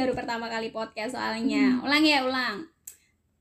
[0.00, 1.76] baru pertama kali podcast soalnya.
[1.84, 2.64] Ulang ya, ulang.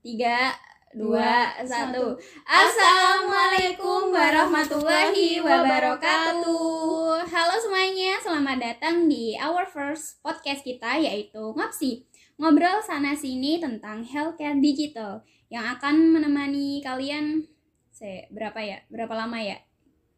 [0.03, 0.51] Tiga,
[0.91, 2.19] dua, Dua, satu.
[2.43, 7.23] Assalamualaikum warahmatullahi wabarakatuh.
[7.31, 12.03] Halo semuanya, selamat datang di our first podcast kita yaitu Ngopsi.
[12.35, 17.47] Ngobrol sana sini tentang healthcare digital yang akan menemani kalian
[17.87, 18.83] se berapa ya?
[18.91, 19.63] Berapa lama ya?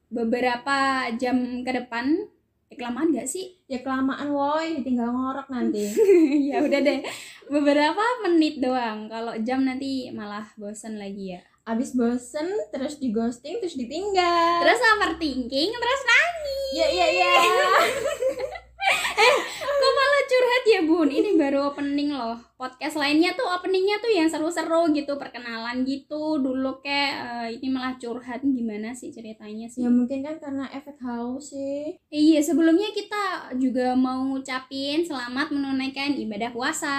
[0.10, 2.34] Beberapa jam ke depan.
[2.72, 3.60] Eh, kelamaan gak sih?
[3.68, 5.92] Ya kelamaan woi, tinggal ngorok nanti.
[6.50, 7.04] ya udah deh
[7.46, 13.60] beberapa menit doang kalau jam nanti malah bosen lagi ya Abis bosen terus di ghosting
[13.60, 14.64] terus ditinggal.
[14.64, 17.32] terus overthinking terus nangis Ya ya ya.
[17.36, 17.86] kok malah
[20.32, 25.20] curhat ya bun ini baru opening loh podcast lainnya tuh openingnya tuh yang seru-seru gitu
[25.20, 30.38] perkenalan gitu dulu kayak eh, ini malah curhat gimana sih ceritanya sih Ya mungkin kan
[30.38, 31.98] karena efek haus sih.
[32.08, 36.96] iya sebelumnya kita juga mau ngucapin selamat menunaikan ibadah puasa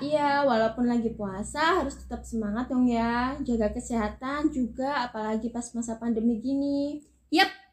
[0.00, 3.36] Iya, walaupun lagi puasa harus tetap semangat dong ya.
[3.44, 7.04] Jaga kesehatan juga apalagi pas masa pandemi gini.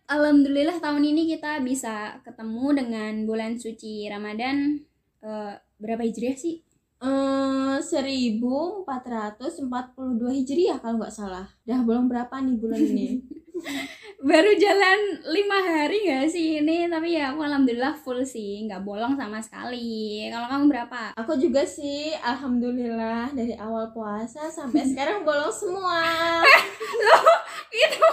[0.08, 4.80] Alhamdulillah tahun ini kita bisa ketemu dengan bulan suci Ramadan
[5.20, 6.64] eh, berapa hijriah sih?
[6.98, 8.88] Eh, 1442
[10.32, 11.52] Hijriah kalau nggak salah.
[11.68, 13.20] Dah belum berapa nih bulan ini?
[14.32, 15.00] Baru jalan
[15.30, 16.88] lima hari gak sih ini?
[16.88, 20.26] Tapi ya aku alhamdulillah full sih, nggak bolong sama sekali.
[20.32, 21.02] Kalau kamu berapa?
[21.20, 26.02] Aku juga sih, alhamdulillah dari awal puasa sampai sekarang bolong semua.
[27.76, 28.08] Itu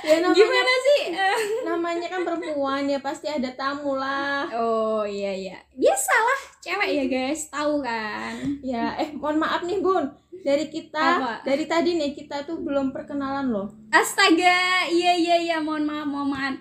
[0.00, 1.00] Ya namanya, gimana sih?
[1.68, 4.48] Namanya kan perempuan ya pasti ada tamu lah.
[4.56, 8.34] Oh iya iya, biasalah cewek ya guys, tahu kan?
[8.64, 10.08] Ya, eh mohon maaf nih Bun,
[10.40, 11.32] dari kita Apa?
[11.44, 13.68] dari tadi nih kita tuh belum perkenalan loh.
[13.92, 16.56] Astaga, iya iya iya, mohon maaf mohon maaf.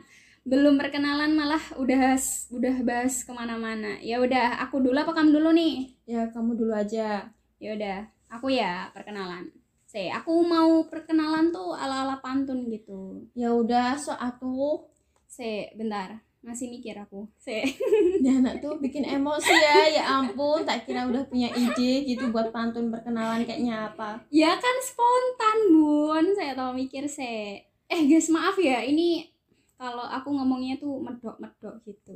[0.48, 2.18] Belum perkenalan malah udah
[2.50, 4.02] udah bahas ke mana-mana.
[4.02, 5.94] Ya udah, aku dulu apa kamu dulu nih?
[6.10, 7.30] Ya kamu dulu aja.
[7.60, 9.52] Ya udah, aku ya perkenalan.
[9.90, 13.26] Se, aku mau perkenalan tuh ala-ala pantun gitu.
[13.34, 14.86] Ya udah, so atuh.
[15.26, 17.26] Se, bentar, masih mikir aku.
[17.42, 17.66] Se,
[18.26, 22.54] Ya anak tuh bikin emosi ya, ya ampun, tak kira udah punya ide gitu buat
[22.54, 24.22] pantun perkenalan kayaknya apa.
[24.30, 26.26] ya kan spontan bun.
[26.38, 27.58] Saya tahu mikir se.
[27.90, 29.26] Eh guys maaf ya, ini
[29.74, 32.14] kalau aku ngomongnya tuh medok-medok gitu.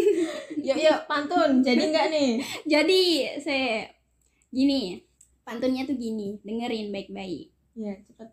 [0.70, 2.30] Yuk yuk pantun, jadi nggak nih?
[2.78, 3.02] Jadi
[3.42, 3.58] se,
[4.54, 5.09] gini,
[5.50, 7.50] pantunnya tuh gini, dengerin baik-baik.
[7.74, 8.30] Ya cepet,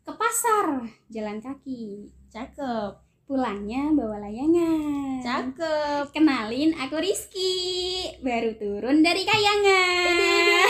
[0.00, 2.04] Ke pasar, jalan kaki.
[2.28, 2.92] cakep,
[3.24, 5.22] Pulangnya bawa layangan.
[5.22, 6.10] cakep.
[6.10, 10.66] Kenalin aku Rizky Baru turun dari kayangan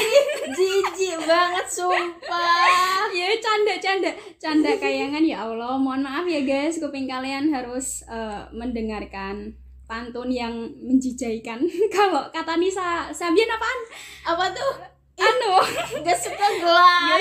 [0.50, 3.08] Jijik banget sumpah.
[3.16, 8.44] Ya canda canda Canda kayangan ya Allah Mohon maaf ya guys Kuping kalian harus eh,
[8.52, 9.56] mendengarkan
[9.88, 11.64] Pantun yang menjijaikan
[11.96, 13.80] Kalau kata Nisa Sabian apaan?
[14.28, 14.74] Apa tuh?
[15.20, 15.52] Anu
[16.00, 17.20] Gak suka gelap.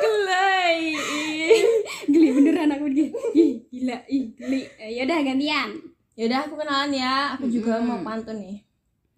[0.00, 1.64] Gulai Ih,
[2.08, 5.70] Geli beneran aku geli Ih, Gila Ih, geli Eh, Yaudah gantian
[6.14, 7.90] Yaudah aku kenalan ya, aku juga Mm-mm.
[7.90, 8.62] mau pantun nih.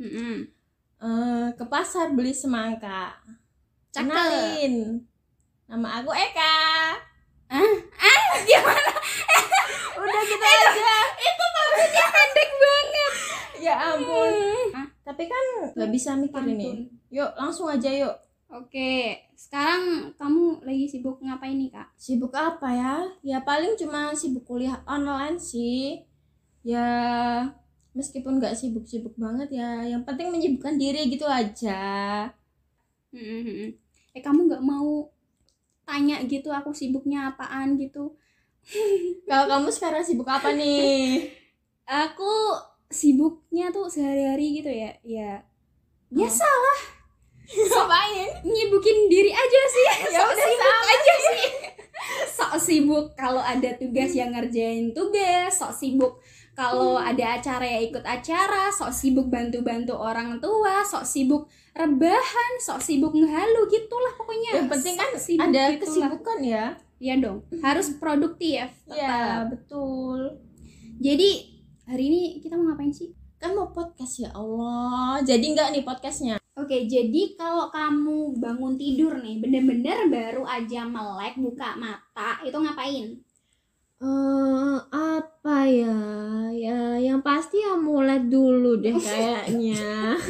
[0.00, 0.48] Mm-mm.
[0.96, 3.20] Eh, ke pasar beli semangka.
[3.92, 5.04] Cakep Kenalin.
[5.68, 6.56] Nama aku Eka.
[8.48, 8.92] Gimana?
[9.92, 10.96] Udah gitu aja.
[11.20, 12.95] Itu maksudnya pendek banget
[13.66, 14.32] Ya ampun.
[14.70, 14.86] Hah?
[15.02, 15.44] Tapi kan
[15.74, 16.86] nggak bisa mikir ini.
[17.10, 18.14] Yuk langsung aja yuk.
[18.46, 21.90] Oke, sekarang kamu lagi sibuk ngapain nih kak?
[21.98, 22.94] Sibuk apa ya?
[23.26, 26.06] Ya paling cuma sibuk kuliah online sih.
[26.62, 26.86] Ya
[27.96, 31.80] meskipun nggak sibuk-sibuk banget ya, yang penting menyibukkan diri gitu aja.
[33.10, 33.72] Hmm,
[34.12, 35.10] Eh kamu nggak mau
[35.88, 38.14] tanya gitu aku sibuknya apaan gitu?
[39.26, 41.30] Kalau kamu sekarang sibuk apa nih?
[42.06, 42.32] Aku
[42.88, 45.32] sibuknya tuh sehari-hari gitu ya, ya
[46.10, 46.46] biasa
[47.46, 48.30] Ngapain?
[48.50, 49.86] nyibukin diri aja sih.
[50.14, 51.44] Ya Sok udah sibuk aja sih.
[52.26, 56.18] Sok sibuk kalau ada tugas yang ngerjain tugas, sok sibuk
[56.56, 62.80] kalau ada acara ya ikut acara, sok sibuk bantu-bantu orang tua, sok sibuk rebahan, sok
[62.80, 64.64] sibuk ngehalu gitulah pokoknya.
[64.64, 65.80] Yang penting kan Sok sibuk ada gitulah.
[65.84, 66.64] kesibukan ya.
[66.96, 68.72] Iya dong, harus produktif.
[68.88, 69.52] Iya, tetap.
[69.52, 70.20] betul.
[70.96, 71.55] Jadi
[71.86, 73.10] hari ini kita mau ngapain sih?
[73.36, 75.20] Kan mau podcast ya Allah.
[75.20, 76.36] Jadi nggak nih podcastnya?
[76.56, 83.06] Oke, jadi kalau kamu bangun tidur nih, bener-bener baru aja melek buka mata, itu ngapain?
[83.96, 85.96] Eh, apa ya?
[86.50, 90.16] Ya, yang pasti ya mulai dulu deh kayaknya.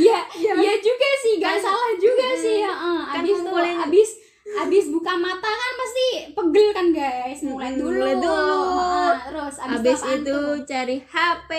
[0.00, 0.54] Ya, ya.
[0.56, 2.56] ya juga sih, gak Kan- salah juga Mm, sih.
[2.56, 2.72] ya.
[2.72, 4.08] Eh, kan abis ngumpulin- abis
[4.56, 8.60] abis buka mata kan pasti pegel kan guys mulai dulu mulai dulu.
[8.80, 10.52] Ah, terus abis, apaan itu tuh?
[10.64, 11.50] cari HP,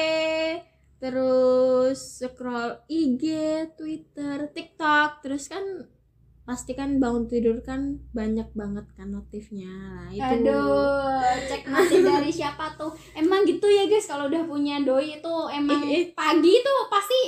[0.97, 3.23] terus scroll IG,
[3.77, 5.63] Twitter, TikTok, terus kan
[6.41, 10.25] pasti kan bangun tidur kan banyak banget kan notifnya lah itu.
[10.41, 12.91] Aduh, cek notif dari siapa tuh?
[13.13, 15.85] Emang gitu ya guys, kalau udah punya doi itu emang
[16.17, 17.21] pagi itu pasti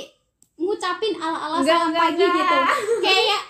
[0.58, 2.36] ngucapin ala-ala Enggak, salam enggak, pagi enggak.
[2.42, 2.58] gitu.
[3.06, 3.42] Kayak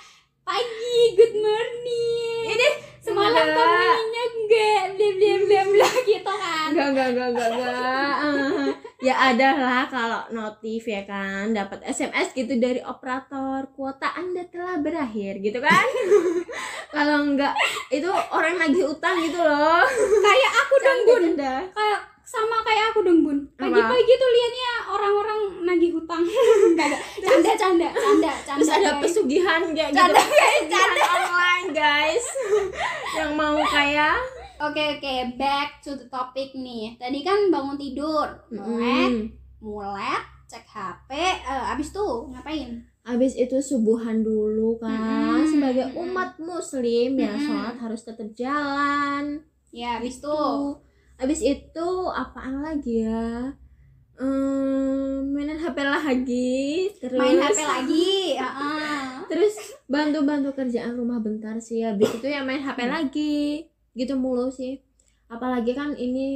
[0.45, 2.45] pagi, good morning.
[2.45, 2.69] Ini
[3.05, 3.69] semalam enggak.
[3.69, 6.69] kamunya enggak, bla bla bla bla gitu kan.
[6.73, 8.73] Enggak, enggak, enggak, enggak, enggak.
[9.05, 14.81] Ya ada lah kalau notif ya kan dapat SMS gitu dari operator kuota Anda telah
[14.81, 15.85] berakhir gitu kan.
[16.97, 17.53] kalau enggak
[17.93, 19.85] itu orang nagih utang gitu loh.
[20.25, 21.69] Kayak aku dong bun, Canda.
[21.77, 23.39] kayak sama kayak aku dong bun.
[23.55, 26.25] Pagi-pagi tuh liatnya orang-orang nagih hutang.
[27.25, 28.57] Canda, canda, canda, canda.
[28.57, 29.03] Terus ada guys.
[29.03, 30.01] pesugihan kayak gitu.
[30.01, 32.27] Canda, guys, Pesugihan online guys.
[33.17, 34.17] Yang mau kayak
[34.57, 36.95] Oke oke, back to the topic nih.
[36.95, 39.27] Tadi kan bangun tidur, melek, Mm.
[39.61, 41.11] mulek, cek HP,
[41.43, 42.79] eh, abis tuh ngapain?
[43.03, 44.95] Habis itu subuhan dulu kan
[45.37, 45.45] Mm-mm.
[45.45, 47.43] sebagai umat muslim ya Mm-mm.
[47.43, 49.43] sholat harus tetap jalan.
[49.69, 50.79] Ya abis Tuh.
[51.15, 53.55] Tuh Habis itu apaan lagi ya?
[54.15, 58.39] Hmm, mainin HP lagi, terus main HP lagi.
[59.31, 59.55] Terus
[59.91, 61.83] bantu-bantu kerjaan rumah bentar sih.
[61.83, 63.67] Habis itu ya main HP lagi.
[63.97, 64.79] Gitu mulu sih.
[65.27, 66.29] Apalagi kan ini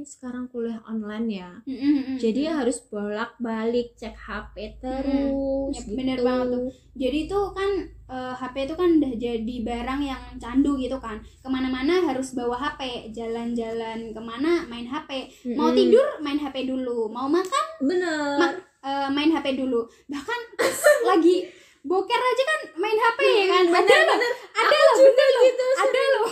[0.00, 1.50] sekarang kuliah online ya.
[1.62, 5.92] Mm-mm, Jadi harus bolak-balik cek HP terus Yap, gitu.
[5.92, 6.62] bener banget tuh.
[6.94, 7.70] Jadi itu kan
[8.06, 11.18] eh, HP itu kan udah jadi barang yang candu gitu kan.
[11.36, 15.10] Ke mana-mana harus bawa HP, jalan-jalan ke mana main HP.
[15.52, 15.76] Mau Mm-mm.
[15.76, 18.38] tidur main HP dulu, mau makan bener.
[18.38, 19.84] Ma- eh, main HP dulu.
[20.06, 20.40] Bahkan
[21.10, 21.50] lagi
[21.82, 23.64] boker aja kan main HP ya kan.
[23.64, 24.32] Ada bener loh, bener.
[24.56, 26.28] ada loh, bener gitu, Ada loh,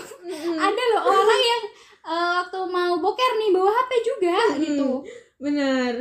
[0.56, 1.62] ada loh orang yang
[2.04, 4.60] eh, waktu mau boker nih bawa HP juga Mm-mm.
[4.60, 4.90] gitu.
[5.40, 5.92] Bener.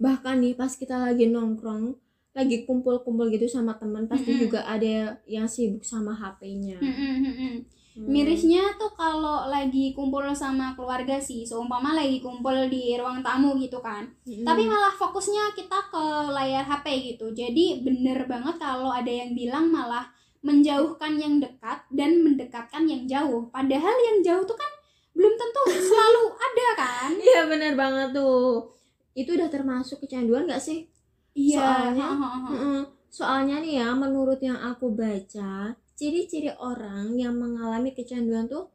[0.00, 1.92] Bahkan nih pas kita lagi nongkrong,
[2.32, 4.42] lagi kumpul-kumpul gitu sama teman, pasti Mm-mm.
[4.48, 6.80] juga ada yang sibuk sama HP-nya.
[6.80, 7.54] Mm-mm, mm-mm.
[7.90, 8.06] Hmm.
[8.06, 13.82] Mirisnya tuh kalau lagi kumpul sama keluarga sih, seumpama lagi kumpul di ruang tamu gitu
[13.82, 14.06] kan.
[14.24, 14.46] Mm-mm.
[14.46, 17.34] Tapi malah fokusnya kita ke layar HP gitu.
[17.34, 20.06] Jadi bener banget kalau ada yang bilang malah
[20.40, 23.50] menjauhkan yang dekat dan mendekatkan yang jauh.
[23.52, 24.72] Padahal yang jauh tuh kan
[25.10, 27.10] belum tentu selalu ada kan?
[27.18, 28.70] Iya bener banget tuh.
[29.18, 30.86] Itu udah termasuk kecanduan gak sih?
[31.34, 31.58] Iya.
[31.58, 32.50] Soalnya, ha, ha, ha.
[32.54, 32.80] Mm-mm.
[33.10, 38.70] Soalnya nih ya, menurut yang aku baca, ciri-ciri orang yang mengalami kecanduan tuh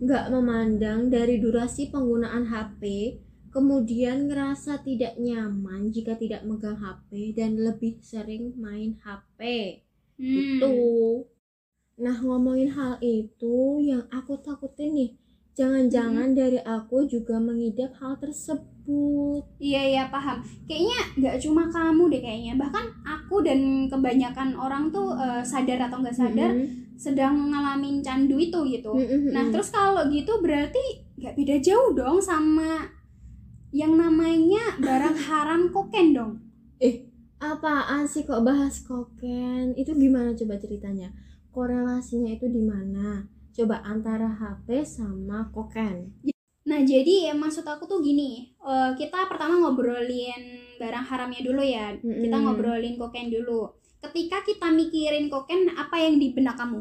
[0.00, 2.80] nggak memandang dari durasi penggunaan HP,
[3.52, 9.40] kemudian ngerasa tidak nyaman jika tidak megang HP dan lebih sering main HP.
[10.16, 10.24] Hmm.
[10.24, 10.76] Gitu.
[12.00, 15.10] Nah, ngomongin hal itu yang aku takutin nih,
[15.54, 19.42] jangan-jangan dari aku juga mengidap hal tersebut.
[19.58, 20.40] Iya iya paham.
[20.66, 22.54] Kayaknya nggak cuma kamu deh kayaknya.
[22.56, 26.96] Bahkan aku dan kebanyakan orang tuh eh, sadar atau nggak sadar Mm-mm.
[26.96, 28.94] sedang ngalamin candu itu gitu.
[28.94, 29.34] Mm-mm.
[29.34, 32.86] Nah terus kalau gitu berarti nggak beda jauh dong sama
[33.70, 36.34] yang namanya barang haram koken dong.
[37.40, 39.72] apaan sih kok bahas koken?
[39.72, 41.08] Itu gimana coba ceritanya?
[41.52, 43.24] Korelasinya itu di mana?
[43.50, 46.14] Coba antara HP sama koken.
[46.70, 50.42] Nah jadi ya, maksud aku tuh gini, eh, kita pertama ngobrolin
[50.78, 51.96] barang haramnya dulu ya.
[51.98, 52.44] Kita Mm-mm.
[52.46, 53.74] ngobrolin koken dulu.
[54.00, 56.80] Ketika kita mikirin koken, apa yang di benak kamu?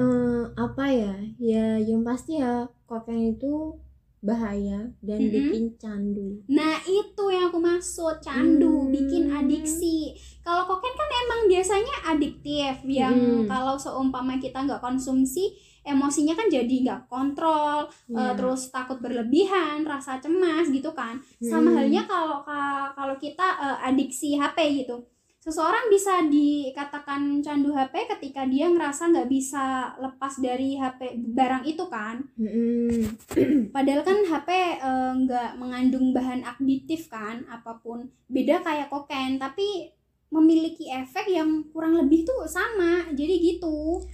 [0.00, 1.14] Eh, apa ya?
[1.36, 3.76] Ya yang pasti ya koken itu
[4.20, 5.32] bahaya dan Mm-mm.
[5.32, 6.44] bikin candu.
[6.46, 8.92] Nah itu yang aku maksud candu, Hmm.
[8.92, 10.12] bikin adiksi.
[10.40, 13.46] Kalau koken kan emang biasanya adiktif, yang Hmm.
[13.46, 18.36] kalau seumpama kita nggak konsumsi, emosinya kan jadi nggak kontrol, eh, Ya.
[18.36, 21.16] terus takut berlebihan, rasa cemas gitu kan.
[21.40, 21.76] Sama Hmm.
[21.78, 25.00] halnya kalau ka- kalau kita eh, adiksi HP gitu.
[25.40, 31.80] Seseorang bisa dikatakan candu HP ketika dia ngerasa nggak bisa lepas dari HP barang itu
[31.88, 32.20] kan.
[33.74, 34.48] Padahal kan HP
[34.84, 38.12] eh, nggak mengandung bahan aktif kan, apa pun.
[38.28, 39.88] Beda kayak kokain, tapi
[40.28, 43.08] memiliki efek yang kurang lebih tuh sama.
[43.08, 44.04] Jadi gitu.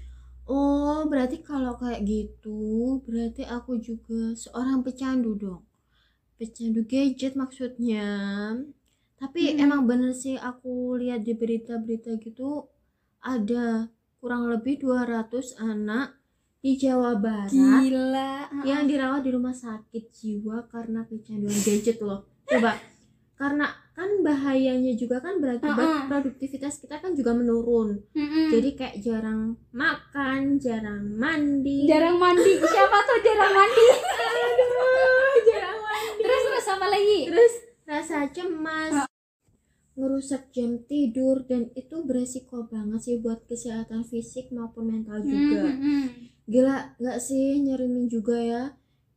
[0.46, 5.66] Oh, berarti kalau kayak gitu, berarti aku juga seorang pecandu dong.
[6.38, 8.06] Pecandu gadget maksudnya.
[9.16, 9.64] Tapi Mm-mm.
[9.64, 12.68] emang bener sih aku lihat di berita-berita gitu
[13.18, 16.20] ada kurang lebih 200 anak
[16.58, 18.50] di Jawa Barat Gila.
[18.62, 22.26] yang dirawat di rumah sakit jiwa karena kecanduan gadget loh.
[22.44, 22.76] Coba
[23.36, 26.04] karena kan bahayanya juga kan berakibat Uh-uh.
[26.08, 28.48] produktivitas kita kan juga menurun Mm-mm.
[28.48, 33.86] jadi kayak jarang makan jarang mandi jarang mandi siapa tuh jarang mandi
[34.40, 37.54] Aduh, jarang mandi terus terus apa lagi terus
[38.06, 39.10] rasa cemas
[39.98, 45.74] ngerusak jam tidur dan itu beresiko banget sih buat kesehatan fisik maupun mental juga.
[45.74, 46.30] Mm-mm.
[46.46, 48.62] gila nggak sih nyerimin juga ya?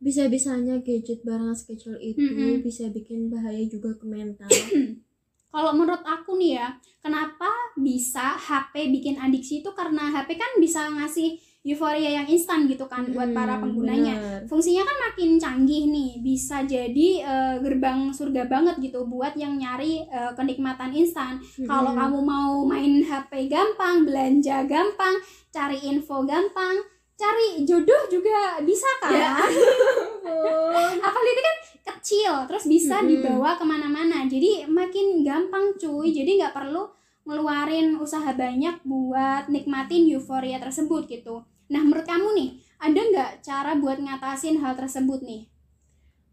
[0.02, 4.50] Bisa-bisanya gadget barang sekecil itu bisa bikin bahaya juga ke mental.
[5.54, 6.74] Kalau menurut aku nih ya
[7.06, 9.70] kenapa bisa HP bikin adiksi itu?
[9.78, 14.42] Karena HP kan bisa ngasih euforia yang instan gitu kan buat para Hmm, penggunanya bener.
[14.46, 20.04] fungsinya kan makin canggih nih bisa jadi eh, gerbang surga banget gitu buat yang nyari
[20.04, 22.00] eh, kenikmatan instan kalau Mm-mm.
[22.00, 26.80] kamu mau main HP gampang belanja gampang cari info gampang
[27.14, 29.36] cari jodoh juga bisa kan Ya.
[31.02, 31.56] apalagi itu kan
[31.90, 33.10] kecil terus bisa Mm-mm.
[33.12, 36.88] dibawa ke mana-mana jadi makin gampang cuy jadi nggak perlu
[37.30, 41.46] ngeluarin usaha banyak buat nikmatin euforia tersebut gitu.
[41.70, 42.50] Nah menurut kamu nih
[42.82, 45.46] ada nggak cara buat ngatasin hal tersebut nih?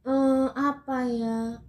[0.08, 1.60] Eh, apa ya?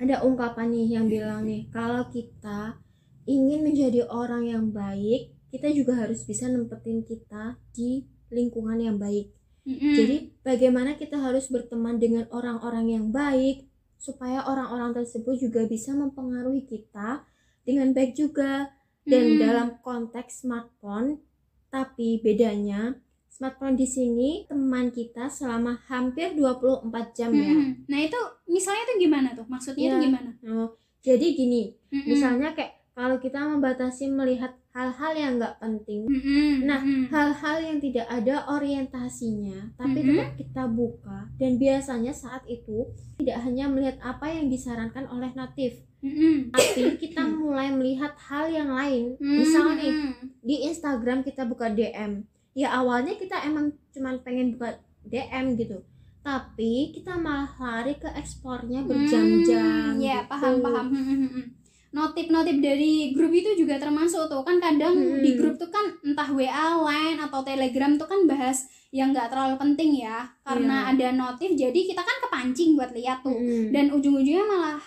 [0.00, 2.80] Ada ungkapan nih yang bilang nih kalau kita
[3.28, 9.36] ingin menjadi orang yang baik kita juga harus bisa nempetin kita di lingkungan yang baik.
[9.66, 9.98] Mm-mm.
[9.98, 13.66] jadi bagaimana kita harus berteman dengan orang-orang yang baik
[13.98, 17.26] supaya orang-orang tersebut juga bisa mempengaruhi kita
[17.66, 18.70] dengan baik juga
[19.02, 19.38] dan Mm.
[19.38, 21.18] dalam konteks smartphone
[21.66, 22.94] tapi bedanya
[23.28, 27.84] smartphone di sini teman kita selama hampir 24 jam ya Mm-mm.
[27.84, 29.90] nah itu misalnya tuh gimana tuh maksudnya Ya.
[29.92, 30.68] itu gimana Oh,
[31.00, 32.06] jadi gini, Mm-mm.
[32.08, 36.68] misalnya kayak kalau kita membatasi melihat hal-hal yang nggak penting, Mm-mm.
[36.68, 37.08] Nah, Mm-mm.
[37.08, 40.08] hal-hal yang tidak ada orientasinya, tapi Mhm.
[40.12, 41.18] tetap kita buka.
[41.40, 42.84] Dan biasanya saat itu
[43.16, 46.52] tidak hanya melihat apa yang disarankan oleh notif, Mm-mm.
[46.52, 49.16] tapi kita mulai melihat hal yang lain.
[49.16, 50.12] Misalnya nih, Mm-mm.
[50.44, 52.28] di Instagram kita buka DM.
[52.52, 55.80] Ya awalnya kita emang cuman pengen buka DM gitu.
[56.20, 59.94] Tapi kita malah lari ke ekspornya berjam-jam.
[59.94, 60.28] Hmm, ya gitu.
[60.28, 61.44] paham paham Hmm, hmm, hmm.
[61.88, 65.20] Notif-notif dari grup itu juga termasuk tuh kan kadang Hmm.
[65.20, 69.54] di grup tuh kan entah WA, Line atau Telegram tuh kan bahas yang nggak terlalu
[69.56, 73.70] penting ya karena ada notif jadi kita kan kepancing buat lihat tuh Mm-mm.
[73.70, 74.78] dan ujung-ujungnya malah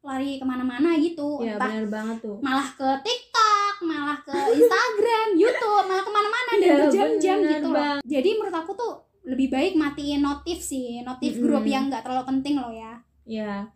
[0.00, 2.36] lari ke mana-mana gitu ya entah benar banget tuh.
[2.38, 7.68] malah ke TikTok malah ke Instagram YouTube malah ke mana-mana dan Ya, berjam-jam bener gitu
[7.68, 8.94] loh jadi menurut aku tuh
[9.24, 11.72] lebih baik matiin notif sih notif grup Mm-mm.
[11.72, 13.66] yang nggak terlalu penting loh ya Ya.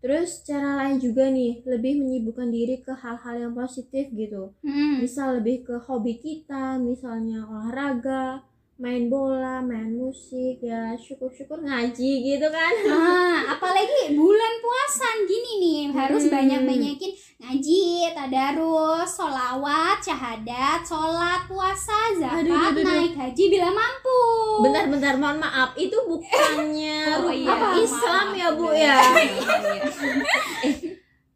[0.00, 4.56] Terus cara lain juga nih, lebih menyibukkan diri ke hal-hal yang positif gitu.
[4.64, 5.04] Hmm.
[5.04, 8.40] Misal lebih ke hobi kita, misalnya olahraga,
[8.80, 12.72] main bola, main musik, ya syukur-syukur ngaji gitu kan.
[12.82, 16.32] Nah, apalagi bulan puasa gini nih harus Hmm.
[16.32, 22.84] banyak-banyakin ngaji, tadarus, solawat, syahadat, sholat, puasa, zakat, Aduh, aduh, aduh.
[22.88, 24.20] naik haji bila mampu.
[24.64, 28.96] Bentar-bentar, mohon maaf, itu bukannya Oh, iya, apa Islam maaf, ya bu ya.
[30.64, 30.74] eh,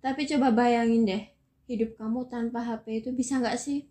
[0.01, 1.23] tapi coba bayangin deh,
[1.67, 3.85] hidup kamu tanpa HP itu bisa nggak sih?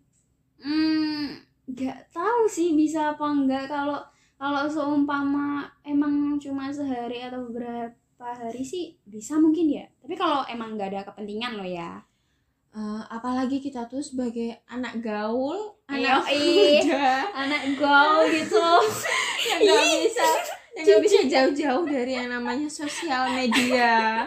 [0.58, 4.00] Hmm, nggak tahu sih bisa apa enggak kalau
[4.36, 9.86] kalau seumpama emang cuma sehari atau beberapa hari sih bisa mungkin ya.
[10.02, 12.02] Tapi kalau emang nggak ada kepentingan loh ya.
[12.74, 17.30] Eh, apalagi kita tuh sebagai anak gaul, anak muda.
[17.30, 18.58] Anak gaul gitu.
[19.48, 20.26] yang nggak bisa
[20.74, 24.26] yang nggak bisa jauh-jauh dari yang namanya sosial media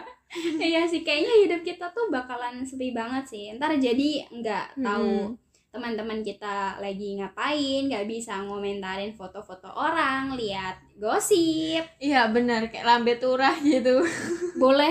[0.60, 3.44] Iya sih, kayaknya hidup kita tuh bakalan sepi banget sih.
[3.56, 5.39] Ntar jadi nggak tahu
[5.78, 11.86] teman-teman kita lagi ngapain, nggak bisa ngomentarin foto-foto orang, lihat gosip.
[12.00, 14.02] iya benar kayak lambe turah gitu
[14.58, 14.90] Boleh,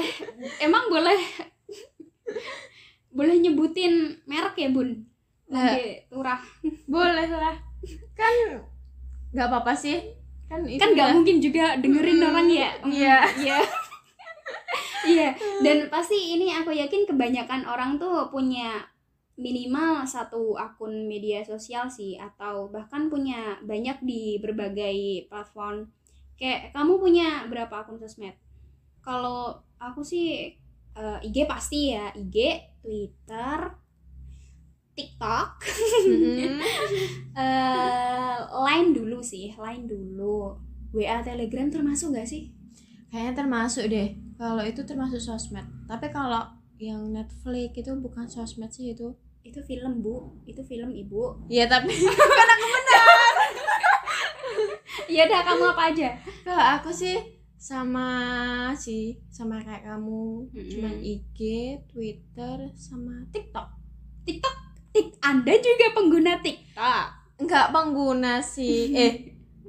[0.58, 1.18] emang boleh
[3.10, 4.94] boleh nyebutin merek ya bun?
[5.46, 6.38] Lambe turah.
[6.86, 7.56] boleh lah
[8.12, 8.34] kan
[9.28, 9.98] nggak apa-apa sih
[10.46, 12.70] kan itu Kan nggak udah- mungkin juga dengerin Hmm, orang ya.
[12.86, 13.16] iya.
[13.36, 13.58] Iya.
[15.06, 18.82] Iya, dan pasti ini aku yakin kebanyakan orang tuh punya
[19.36, 25.92] minimal satu akun media sosial sih atau bahkan punya banyak di berbagai platform.
[26.36, 28.36] Kayak kamu punya berapa akun sosmed?
[29.04, 30.56] Kalau aku sih
[30.96, 32.36] eh, IG pasti ya, IG,
[32.80, 33.58] Twitter,
[34.96, 35.48] TikTok,
[36.08, 36.56] Mm-mm.
[37.40, 40.56] eh Line dulu sih, Line dulu.
[40.96, 42.56] WA Telegram termasuk gak sih?
[43.10, 46.44] kayaknya termasuk deh kalau itu termasuk sosmed tapi kalau
[46.76, 50.14] yang Netflix itu bukan sosmed sih itu Itu film, Bu.
[50.42, 51.46] Itu film, Ibu.
[51.46, 51.94] ya tapi
[55.06, 56.08] Ya udah kamu apa aja?
[56.42, 57.14] kalau aku sih
[57.56, 58.08] sama
[58.74, 60.66] sih sama kayak kamu Mm-mm.
[60.68, 61.38] cuman IG
[61.86, 63.66] Twitter sama TikTok
[64.22, 64.54] TikTok
[64.92, 67.06] tik Anda juga pengguna TikTok
[67.38, 69.12] nggak pengguna sih eh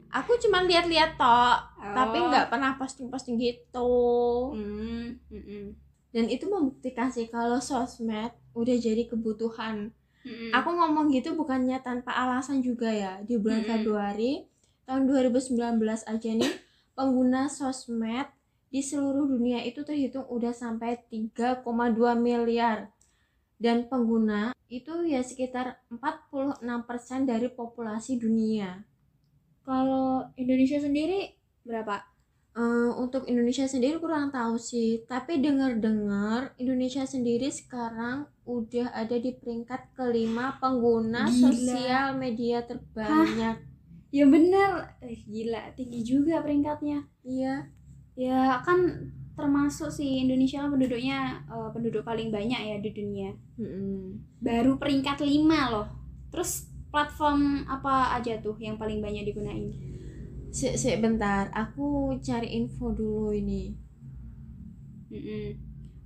[0.10, 1.58] aku cuman lihat-lihat tok
[1.88, 2.28] tapi Oh.
[2.28, 3.94] nggak pernah posting-posting gitu
[4.52, 5.66] Hmm, mm-mm.
[6.18, 9.94] Dan itu membuktikan sih kalau sosmed udah jadi kebutuhan
[10.26, 10.50] Mm-mm.
[10.50, 13.86] aku ngomong gitu bukannya tanpa alasan juga ya di bulan Mm-mm.
[13.86, 14.50] Februari
[14.90, 15.78] tahun 2019
[16.10, 16.54] aja nih
[16.98, 18.34] pengguna sosmed
[18.74, 21.62] di seluruh dunia itu terhitung udah sampai 3,2
[22.18, 22.90] miliar
[23.62, 26.66] dan pengguna itu ya sekitar 46%
[27.30, 28.82] dari populasi dunia
[29.68, 31.36] Kalau Indonesia sendiri
[31.68, 32.17] berapa?
[32.58, 39.30] Eh, untuk Indonesia sendiri kurang tahu sih tapi dengar-dengar Indonesia sendiri sekarang udah ada di
[39.38, 41.54] peringkat kelima pengguna Gila.
[41.54, 43.62] sosial media terbanyak
[44.10, 47.06] Ya bener, eh, gila tinggi juga peringkatnya.
[47.22, 47.70] iya
[48.18, 48.90] Ya kan
[49.38, 53.38] termasuk sih Indonesia kan penduduknya eh, penduduk paling banyak ya di dunia.
[53.62, 54.18] Mm-mm.
[54.42, 55.86] Baru peringkat 5 loh.
[56.34, 59.70] Terus platform apa aja tuh yang paling banyak digunain?
[60.58, 61.54] Sik, sik, bentar.
[61.54, 63.78] Aku cari info dulu ini.
[65.14, 65.54] Mm-mm.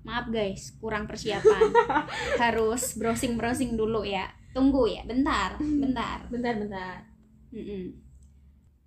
[0.04, 1.72] Maaf guys, kurang persiapan.
[2.44, 4.28] Harus browsing-browsing dulu ya.
[4.52, 6.28] Tunggu ya, bentar, bentar.
[6.36, 7.08] Bentar, bentar.
[7.56, 7.96] Mm-mm.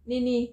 [0.04, 0.44] Nih nih,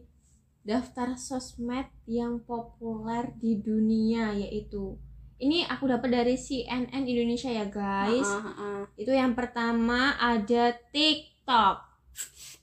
[0.64, 4.96] daftar sosmed yang populer di dunia yaitu
[5.44, 8.32] ini aku dapat dari CNN Indonesia ya guys.
[8.32, 8.82] Ah, ah, ah.
[8.96, 11.84] Itu yang pertama ada TikTok.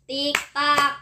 [0.08, 0.97] TikTok.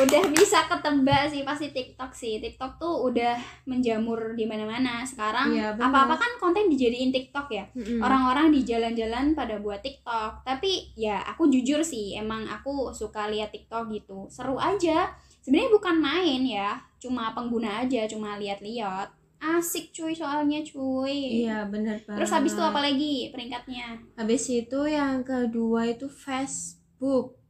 [0.00, 2.40] Udah bisa ketebak sih pasti TikTok sih.
[2.40, 3.36] TikTok tuh udah
[3.68, 5.04] menjamur di mana-mana.
[5.04, 5.76] Sekarang benar.
[5.76, 7.64] apa-apa kan konten dijadiin TikTok ya.
[7.76, 8.00] Mm-mm.
[8.00, 10.42] Orang-orang di jalan-jalan pada buat TikTok.
[10.48, 14.26] Tapi ya aku jujur sih, emang aku suka lihat TikTok gitu.
[14.32, 15.12] Seru aja.
[15.40, 19.08] Sebenarnya bukan main ya, cuma pengguna aja, cuma lihat-lihat.
[19.40, 21.48] Asik cuy soalnya cuy.
[21.48, 22.20] Iya, benar banget.
[22.20, 23.96] Terus habis itu apa lagi peringkatnya?
[24.20, 27.40] Habis itu yang kedua itu Facebook.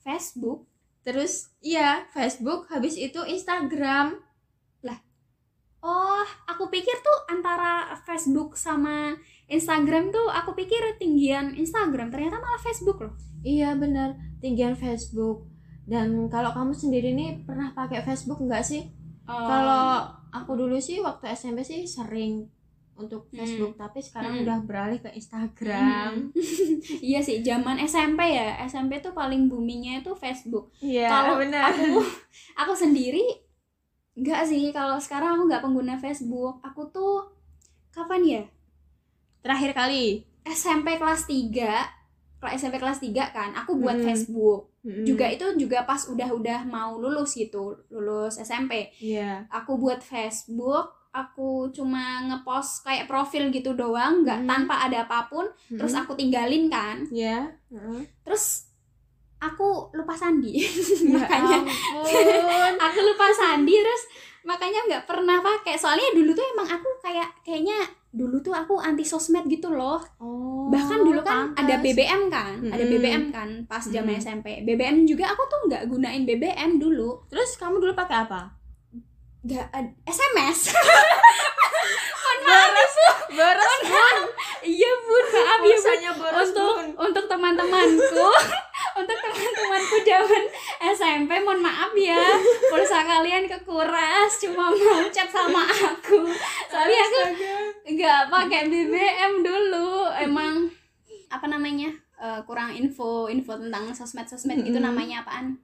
[0.00, 0.67] Facebook.
[1.08, 4.28] Terus iya, Facebook, habis itu Instagram.
[5.78, 9.14] Oh, aku pikir tuh antara Facebook sama
[9.46, 13.14] Instagram tuh aku pikir tinggian Instagram, ternyata malah Facebook loh.
[13.46, 15.46] Iya benar, tinggian Facebook.
[15.86, 18.90] Dan kalau kamu sendiri nih pernah pakai Facebook nggak sih?
[19.30, 19.46] Oh.
[19.46, 22.50] Kalau aku dulu sih waktu SMP sih sering
[22.98, 23.38] untuk Hmm.
[23.38, 24.42] Facebook, tapi sekarang Hmm.
[24.42, 26.34] udah beralih ke Instagram.
[27.00, 30.74] iya sih, zaman SMP ya, SMP tuh paling boomingnya itu Facebook.
[30.78, 31.70] Iya, Kalau benar.
[31.70, 32.02] aku
[32.56, 33.22] aku sendiri
[34.12, 36.58] nggak sih, kalau sekarang aku nggak pengguna Facebook.
[36.60, 37.30] Aku tuh
[37.88, 38.42] kapan ya?
[39.40, 40.26] Terakhir kali.
[40.42, 41.94] SMP kelas 3
[42.36, 44.04] kalau SMP kelas 3 kan, aku buat Hmm.
[44.04, 44.70] Facebook.
[44.80, 45.02] Mm-mm.
[45.02, 48.90] Juga itu juga pas udah-udah mau lulus gitu, lulus SMP.
[48.96, 49.46] Iya.
[49.48, 54.46] aku buat Facebook aku cuma ngepost kayak profil gitu doang nggak Mm.
[54.46, 56.02] tanpa ada apa pun terus Mm-mm.
[56.02, 57.50] aku tinggalin kan Iya.
[57.68, 58.00] Heeh.
[58.22, 58.70] terus
[59.36, 60.70] aku lupa sandi Ya
[61.16, 61.58] makanya
[62.86, 64.02] aku lupa sandi terus
[64.42, 67.78] makanya nggak pernah pakai soalnya dulu tuh emang aku kayak kayaknya
[68.08, 71.60] dulu tuh aku anti sosmed gitu loh Oh, bahkan dulu kan pantas.
[71.60, 72.92] ada BBM kan ada Mm-mm.
[72.94, 74.20] BBM kan pas zaman Mm.
[74.20, 78.48] SMP BBM juga aku tuh nggak gunain BBM dulu Terus kamu dulu pakai apa?
[79.48, 80.76] Nggak ad- SMS
[82.38, 82.94] Boros,
[83.28, 84.16] boros bun.
[84.62, 85.60] iya bun maaf
[85.98, 86.32] ya bun.
[86.32, 86.88] Untuk bun.
[86.96, 88.28] untuk teman-temanku
[88.98, 90.44] untuk teman-temanku zaman
[90.80, 92.16] SMP mohon maaf ya.
[92.68, 96.24] Pulsa kalian kekuras cuma mau chat sama aku.
[96.68, 97.20] Soalnya aku
[97.92, 100.08] nggak pakai BBM dulu.
[100.16, 100.72] Emang
[101.28, 104.88] apa namanya eh, kurang info info tentang sosmed sosmed gitu Mm-mm.
[104.88, 105.60] namanya apaan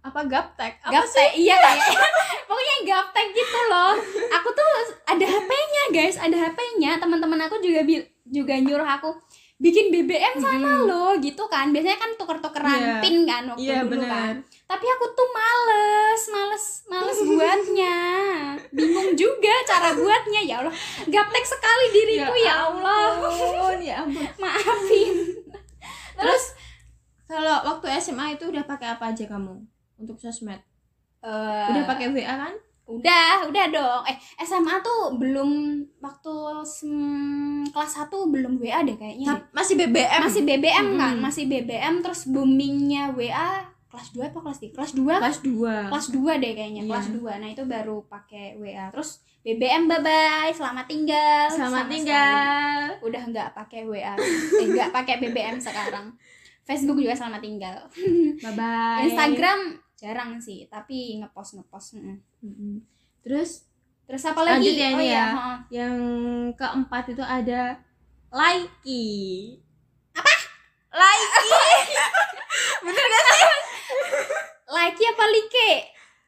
[0.00, 0.80] Apa gaptek?
[0.80, 1.20] Apa sih?
[1.20, 1.56] gaptek iya.
[1.56, 2.10] Kayak
[2.48, 3.92] pokoknya gaptek gitu loh.
[4.32, 4.68] Aku tuh
[5.04, 6.16] ada HP-nya guys.
[6.16, 9.12] Ada HP-nya teman-teman aku juga bil- juga nyuruh aku
[9.56, 11.68] bikin BBM sana loh gitu kan.
[11.68, 12.94] Biasanya kan tuker-tukeran Iya.
[12.98, 14.08] pin kan waktu Iya dulu benar.
[14.08, 14.34] kan.
[14.66, 17.98] Tapi aku tuh males males males buatnya.
[18.72, 20.40] Bingung juga cara buatnya.
[20.40, 20.72] Ya Allah
[21.04, 23.20] gaptek sekali diriku ya, Allah.
[23.20, 24.24] ampun, ya ampun.
[24.38, 25.14] maafin.
[26.14, 26.44] Terus
[27.24, 29.60] kalau waktu SMA itu udah pakai apa aja kamu
[30.00, 30.60] untuk sosmed?
[31.20, 32.54] Eh, Udah pakai WA kan?
[32.86, 34.02] Udah, udah dong.
[34.02, 35.50] Eh, SMA tuh belum
[35.98, 36.34] waktu
[36.64, 39.30] sem- kelas 1 belum WA deh kayaknya.
[39.30, 39.40] deh.
[39.52, 40.20] Masih BBM.
[40.20, 41.14] Masih BBM kan?
[41.14, 41.22] Mm-mm.
[41.22, 44.70] Masih BBM terus boomingnya WA kelas 2 apa kelas 3?
[44.72, 45.06] Kelas 2.
[45.18, 45.86] kelas 2.
[45.86, 46.90] Kelas 2 deh kayaknya, Iya.
[46.90, 47.32] kelas 2.
[47.36, 48.86] Nah, itu baru pakai WA.
[48.88, 49.10] Terus
[49.40, 51.46] BBM bye bye, selamat tinggal.
[51.48, 52.82] Selamat Sama tinggal.
[52.90, 53.06] sekali.
[53.06, 54.14] Udah nggak pakai WA.
[54.14, 56.10] eh, nggak pakai BBM sekarang.
[56.62, 57.76] Facebook juga selamat tinggal.
[58.42, 59.02] Bye bye.
[59.04, 59.60] Instagram
[60.00, 62.16] jarang sih tapi ngepost ngepost mm.
[62.40, 62.80] Mm-mm.
[63.20, 63.68] terus
[64.08, 64.72] terus apa lagi?
[64.72, 65.14] Lanjut ya oh ini ya.
[65.14, 65.26] ya.
[65.70, 65.96] yang
[66.56, 67.76] keempat itu ada
[68.32, 69.54] likey
[70.16, 70.32] apa?
[70.90, 71.48] Likey
[72.88, 73.44] bener gak sih?
[74.66, 75.60] Like apa like?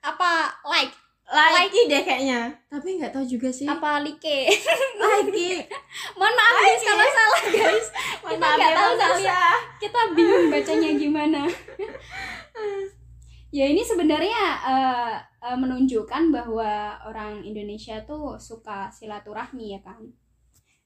[0.05, 0.31] Apa
[0.69, 0.95] like?
[1.33, 2.53] Likey deh kayaknya.
[2.69, 3.67] Tapi nggak tahu juga sih.
[3.67, 4.21] Apa like?
[5.03, 5.65] Likey
[6.21, 7.87] mohon maaf guys kalau salah guys.
[8.21, 9.43] Mohon Kita nggak ya, tahu soalnya.
[9.83, 11.43] kita bingung bacanya gimana
[13.53, 20.01] ya ini sebenarnya eh, eh, menunjukkan bahwa orang Indonesia tuh suka silaturahmi ya kan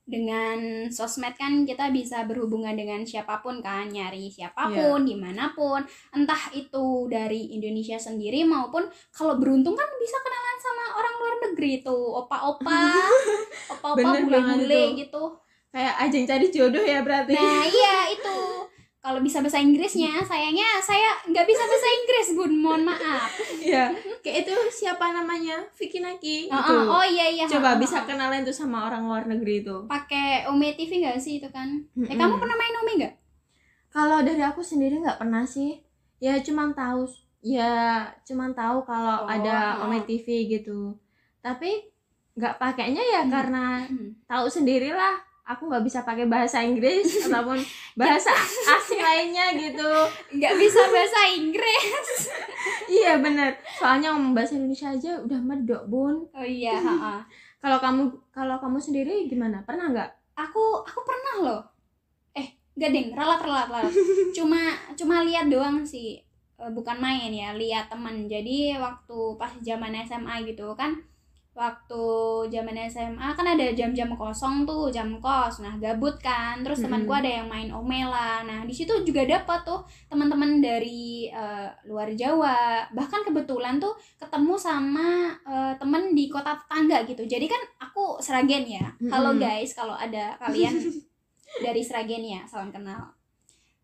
[0.06, 5.50] dengan sosmed kan kita bisa berhubungan dengan siapa pun kan nyari siapa pun di mana
[5.50, 5.82] pun.
[6.14, 11.82] Entah itu dari Indonesia sendiri maupun kalau beruntung kan bisa kenalan sama orang luar negeri
[11.82, 12.22] tuh.
[12.22, 12.86] Opa-opa
[13.74, 15.10] opa-opa bule-bule itu.
[15.10, 15.22] gitu.
[15.74, 17.34] Kayak ajeng cari jodoh ya berarti.
[17.34, 18.38] Nah iya itu
[19.06, 23.30] kalau bisa bahasa Inggrisnya sayangnya saya nggak bisa bahasa Inggris bun mohon maaf.
[23.62, 25.62] Iya, kayak itu siapa namanya?
[25.78, 26.50] Vicky Naki.
[26.50, 26.74] Oh, itu.
[26.74, 27.46] oh, oh, iya iya.
[27.46, 28.06] Coba ha, bisa ha.
[28.06, 29.86] kenalan tuh sama orang luar negeri itu.
[29.86, 31.70] pakai Ome TV nggak sih itu kan?
[31.94, 32.18] Eh Mm-mm.
[32.18, 33.14] kamu pernah main Ome nggak?
[33.88, 35.78] Kalau dari aku sendiri nggak pernah sih.
[36.18, 37.06] Ya cuman tahu,
[37.40, 39.86] ya cuman tahu kalau Oh, ada.
[39.86, 40.98] Ome TV gitu.
[41.38, 41.94] Tapi
[42.34, 43.30] nggak pakainya ya Hmm.
[43.30, 44.18] karena Hmm.
[44.26, 45.14] tahu sendirilah.
[45.46, 47.58] Aku nggak bisa pakai bahasa Inggris ataupun
[47.94, 48.34] bahasa
[48.76, 49.90] asing lainnya gitu.
[50.34, 52.10] Nggak bisa bahasa Inggris.
[52.86, 53.58] Iya bener.
[53.78, 56.26] Soalnya ngomong bahasa Indonesia aja udah medok bun.
[56.34, 56.74] Oh iya.
[57.62, 59.58] Kalau kamu kalau kamu sendiri gimana?
[59.66, 60.10] Pernah nggak?
[60.38, 61.62] Aku aku pernah loh.
[62.30, 62.46] Eh
[62.78, 63.90] nggak deng relat relat relat.
[64.30, 66.22] Cuma cuma lihat doang sih.
[66.56, 70.96] Eh, bukan main ya lihat teman jadi waktu pas zaman SMA gitu kan
[71.56, 72.04] waktu
[72.52, 75.64] zaman SMA kan ada jam-jam kosong tuh jam kos.
[75.64, 76.60] Nah gabut kan.
[76.60, 77.20] Terus temanku Mm-mm.
[77.24, 78.44] ada yang main omela.
[78.44, 82.92] Nah di situ juga dapat tuh teman-teman dari eh, luar Jawa.
[82.92, 87.24] Bahkan kebetulan tuh ketemu sama eh, temen di kota tetangga gitu.
[87.24, 88.92] Jadi kan aku Seragen ya.
[89.08, 89.72] Halo guys.
[89.72, 90.76] Kalau ada kalian
[91.64, 93.16] dari Seragen ya salam kenal.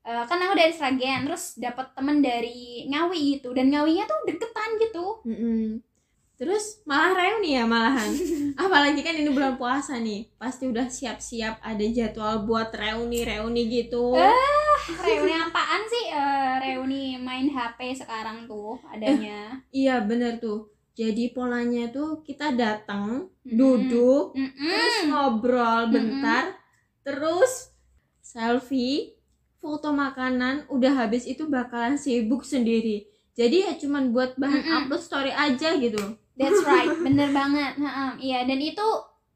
[0.04, 4.70] Eh, kan aku dari Seragen terus dapat temen dari Ngawi gitu dan Ngawinya tuh deketan
[4.76, 5.24] gitu.
[5.24, 5.91] Mm-mm.
[6.42, 8.10] Terus malah reuni ya malahan.
[8.66, 10.26] Apalagi kan ini bulan puasa nih.
[10.42, 14.18] Pasti udah siap-siap ada jadwal buat reuni-reuni gitu.
[14.18, 14.34] Eh.
[15.06, 20.74] reuni apaan sih Eh, reuni main HP sekarang tuh adanya Iya bener tuh.
[20.98, 23.54] Jadi polanya tuh kita datang, Mm-mm.
[23.56, 24.52] duduk, Mm-mm.
[24.66, 26.52] terus ngobrol bentar,
[27.00, 27.72] terus
[28.20, 29.16] selfie,
[29.56, 33.08] foto makanan, udah habis itu bakalan sibuk sendiri.
[33.32, 34.78] Jadi ya cuman buat bahan Mm-mm.
[34.84, 36.20] upload story aja gitu.
[36.34, 37.76] That's right, bener banget.
[37.76, 38.86] Ha-ha, Iya, dan itu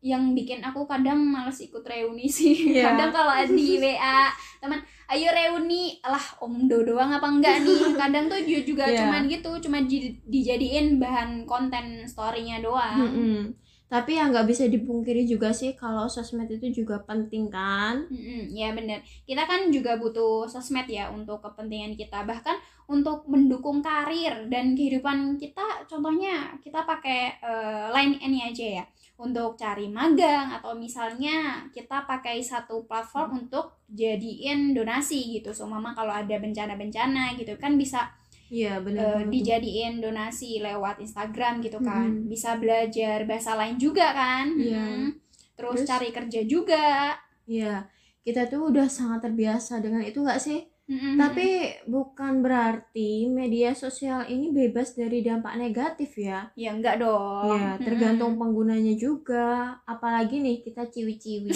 [0.01, 2.55] yang bikin aku kadang males ikut reuni sih.
[2.73, 2.93] Iya.
[2.93, 7.93] Kadang kalau di WA teman, ayo reuni, lah om do doang apa enggak nih?
[7.95, 9.03] Kadang tuh ju- juga Iya.
[9.03, 12.97] cuman gitu, cuma di- dijadiin bahan konten story-nya doang.
[12.99, 13.41] Mm-mm.
[13.87, 18.03] Tapi ya nggak bisa dipungkiri juga sih kalau sosmed itu juga penting kan.
[18.11, 18.99] Mm-mm, ya bener.
[19.23, 22.59] Kita kan juga butuh sosmed ya untuk kepentingan kita, bahkan
[22.91, 25.87] untuk mendukung karir dan kehidupan kita.
[25.87, 28.85] Contohnya kita pakai eh, line ini aja ya,
[29.23, 35.55] untuk cari magang atau misalnya kita pakai satu platform untuk jadiin donasi gitu.
[35.55, 38.11] So mama kalau ada bencana-bencana gitu kan bisa
[38.47, 39.03] Iya benar.
[39.03, 39.31] eh, tuh.
[39.33, 42.07] dijadiin donasi lewat Instagram gitu kan.
[42.07, 42.31] Mm-mm.
[42.31, 44.55] Bisa belajar bahasa lain juga kan.
[44.55, 44.85] Iya.
[44.87, 45.11] Mm.
[45.57, 47.17] Terus, Terus- cari kerja juga.
[47.47, 47.87] Iya,
[48.27, 50.67] kita tuh udah sangat terbiasa dengan itu nggak sih?
[50.87, 51.19] Mm-mm.
[51.19, 56.47] Tapi bukan berarti media sosial ini bebas dari dampak negatif ya.
[56.55, 57.59] Ya enggak dong.
[57.59, 59.83] Iya, tergantung penggunanya juga.
[59.83, 61.51] Apalagi nih kita ciwi-ciwi.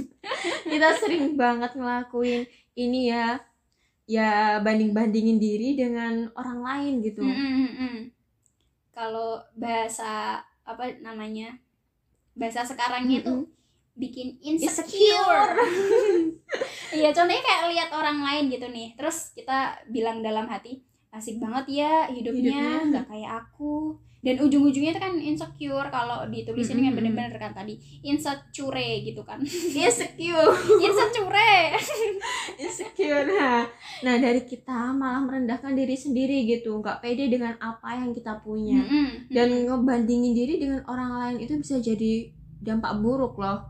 [0.72, 3.36] kita sering banget ngelakuin ini ya.
[4.06, 7.26] Ya banding-bandingin diri dengan orang lain gitu.
[7.26, 8.14] Mm-mm.
[8.94, 11.58] Kalau bahasa apa namanya?
[12.38, 13.98] Bahasa sekarangnya tuh Mm-mm.
[13.98, 15.58] bikin Insecure.
[16.94, 18.94] Iya, contohnya kayak lihat orang lain gitu nih.
[18.94, 23.98] Terus kita bilang dalam hati, asik banget ya hidupnya, nggak kayak aku.
[24.22, 26.98] Dan ujung-ujungnya itu kan insecure kalau ditulis ini kan Mm-mm.
[26.98, 29.38] bener-bener kan tadi insecure gitu kan.
[29.42, 30.54] Insecure.
[30.86, 31.30] insecure
[34.06, 34.22] nah.
[34.22, 39.26] dari kita malah merendahkan diri sendiri gitu nggak pede dengan apa yang kita punya Mm-mm.
[39.34, 42.30] dan ngebandingin diri dengan orang lain itu bisa jadi
[42.62, 43.66] dampak buruk loh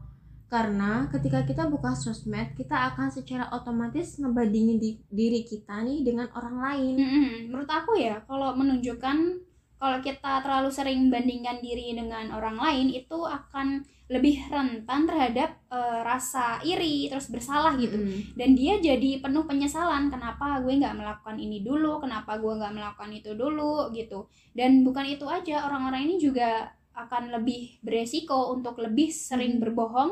[0.46, 6.30] karena ketika kita buka sosmed kita akan secara otomatis ngebandingin di- diri kita nih dengan
[6.38, 7.28] orang lain Mm-mm.
[7.50, 9.42] Menurut aku ya, kalau menunjukkan
[9.76, 16.00] kalau kita terlalu sering bandingkan diri dengan orang lain itu akan lebih rentan terhadap eh,
[16.06, 18.38] rasa iri terus bersalah gitu Mm-mm.
[18.38, 23.10] dan dia jadi penuh penyesalan kenapa gue nggak melakukan ini dulu kenapa gue nggak melakukan
[23.10, 29.10] itu dulu gitu dan bukan itu aja orang-orang ini juga akan lebih beresiko untuk lebih
[29.10, 29.62] sering Hmm.
[29.62, 30.10] berbohong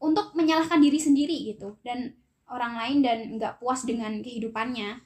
[0.00, 2.16] untuk menyalahkan diri sendiri gitu dan
[2.48, 5.00] orang lain dan nggak puas dengan kehidupannya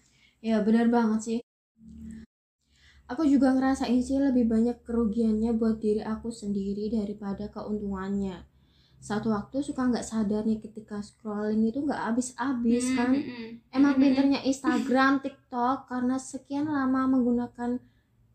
[0.47, 1.39] Ya benar banget sih.
[3.11, 8.47] Aku juga ngerasain sih lebih banyak kerugiannya buat diri aku sendiri daripada keuntungannya.
[9.09, 13.11] Satu waktu suka nggak sadar nih ketika scrolling itu nggak habis-habis Hmm, kan.
[13.17, 13.51] hmm, hmm.
[13.77, 17.71] Emang Hmm, pinternya Instagram, TikTok karena sekian lama menggunakan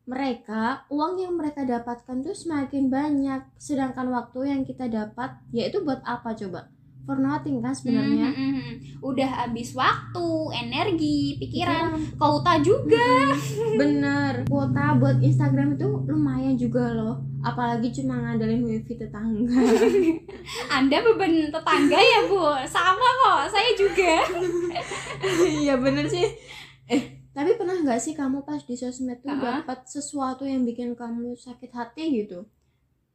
[0.06, 3.42] mereka, uang yang mereka dapatkan tuh semakin banyak.
[3.58, 6.75] Sedangkan waktu yang kita dapat, yaitu buat apa coba?
[7.06, 8.34] For nothing kan sebenarnya.
[8.34, 8.76] Hmm, hmm, hmm.
[9.00, 10.26] udah habis waktu
[10.58, 12.18] energi pikiran Pikiran.
[12.18, 13.30] kota juga
[13.80, 17.22] Bener, kuota buat Instagram itu lumayan juga loh.
[17.40, 19.54] Apalagi cuma ngandelin wifi tetangga.
[20.76, 24.26] anda beban tetangga ya bu sama kok saya juga
[25.62, 26.26] Iya bener sih.
[26.86, 29.62] Eh, tapi pernah nggak sih kamu pas di sosmed tuh Ha-ha.
[29.62, 32.50] dapat sesuatu yang bikin kamu sakit hati gitu?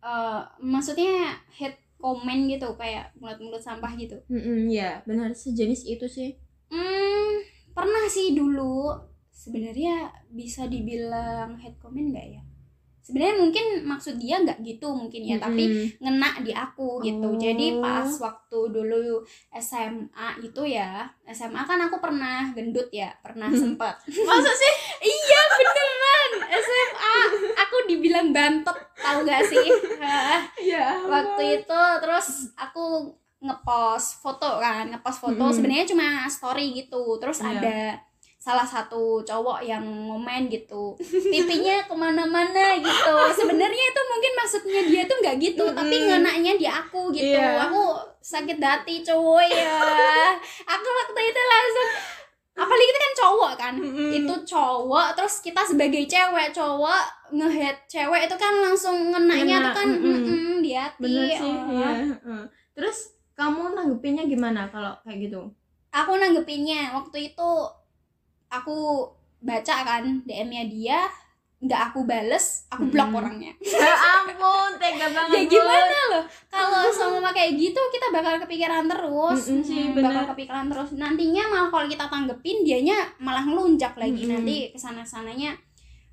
[0.00, 4.16] Eh, maksudnya hate comment gitu kayak mulut-mulut sampah gitu.
[4.32, 6.30] Mm ya, benar sejenis itu sih.
[6.72, 7.44] hmm
[7.76, 8.96] pernah sih dulu.
[9.30, 12.42] Sebenarnya bisa dibilang hate comment nggak ya
[13.10, 15.98] sebenarnya mungkin maksud dia nggak gitu mungkin ya tapi Mm-mm.
[15.98, 17.34] ngena di aku gitu Oh.
[17.34, 19.18] jadi pas waktu dulu
[19.52, 24.72] SMA itu ya SMA kan aku pernah gendut ya pernah sempet masa sih?
[25.12, 27.16] iya beneran SMA
[27.58, 29.66] aku dibilang bantet tahu gak sih
[30.60, 31.02] Ya.
[31.02, 35.50] waktu itu terus aku ngepost foto kan ngepost foto Mm-mm.
[35.50, 37.48] sebenarnya cuma story gitu terus Iya.
[37.50, 37.78] ada
[38.40, 40.96] salah satu cowok yang ngomen gitu
[41.28, 46.08] pipinya ke mana-mana gitu sebenarnya itu mungkin maksudnya dia tuh nggak gitu tapi Mm-mm.
[46.08, 47.68] ngenaknya di aku gitu Iya.
[47.68, 49.76] aku sakit hati cowok ya
[50.64, 51.88] aku waktu itu langsung
[52.56, 54.10] apalagi kita kan cowok kan Mm-mm.
[54.24, 57.02] itu cowok terus kita sebagai cewek cowok
[57.36, 60.16] ngehead cewek itu kan langsung ngenaknya Ngena, tuh kan mm-mm.
[60.16, 61.54] mm-mm, di hati bener sih.
[61.60, 61.68] oh.
[61.76, 62.42] Heeh.
[62.72, 62.98] Terus
[63.36, 65.44] kamu nanggepinnya gimana kalau kayak gitu?
[65.90, 67.50] aku nanggepinnya waktu itu
[68.50, 69.06] aku
[69.40, 70.98] baca kan DM-nya dia
[71.58, 73.18] nggak aku bales aku blok Mm-mm.
[73.18, 75.34] orangnya ya ampun, tega banget.
[75.34, 80.12] ya gimana loh kalau sama kayak gitu kita bakal kepikiran terus Mm-mm sih, Mm, bakal
[80.18, 80.30] bener.
[80.32, 84.32] kepikiran terus nantinya malah kalau kita tanggepin dianya malah ngelunjak lagi Mm-mm.
[84.34, 85.52] nanti ke sana sananya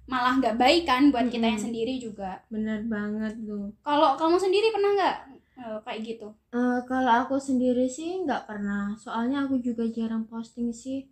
[0.06, 3.72] malah nggak baik kan buat kita yang sendiri juga Bener banget tuh.
[3.82, 5.16] kalau kamu sendiri pernah nggak
[5.58, 8.96] eh, kayak gitu Eh, kalau aku sendiri sih nggak pernah.
[8.96, 11.06] Soalnya aku juga jarang posting sih.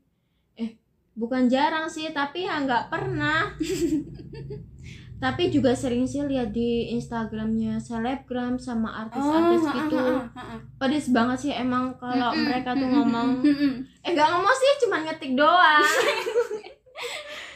[1.16, 3.56] Bukan jarang sih, tapi ya nggak pernah.
[5.16, 9.96] tapi juga sering sih lihat di Instagramnya selebgram sama artis-artis Oh, gitu.
[9.96, 10.56] ha, ha, ha.
[10.76, 13.30] Pedes banget sih emang kalau Mm-mm, mereka tuh mm-mm, ngomong.
[14.04, 15.82] Eh, nggak ngomong sih, cuma ngetik doang.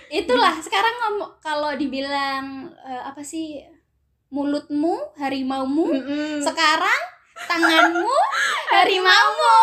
[0.09, 3.61] itulah sekarang ngomong kalau dibilang eh, apa sih
[4.29, 6.41] mulutmu harimaumu Mm-mm.
[6.41, 7.01] sekarang
[7.39, 8.09] tanganmu
[8.73, 9.57] harimaumu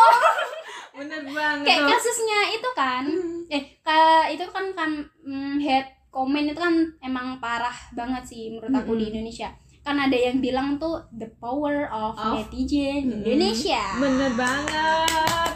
[0.97, 1.65] Bener banget.
[1.65, 3.05] kayak kasusnya itu kan
[3.47, 3.99] eh ke
[4.31, 9.05] itu kan kan mm, head comment itu kan emang parah banget sih menurut aku di
[9.05, 9.13] Mm-mm.
[9.15, 9.49] Indonesia
[9.81, 13.23] kan ada yang bilang tuh the power of Of- netizen Mm-mm.
[13.23, 15.53] Indonesia Bener banget.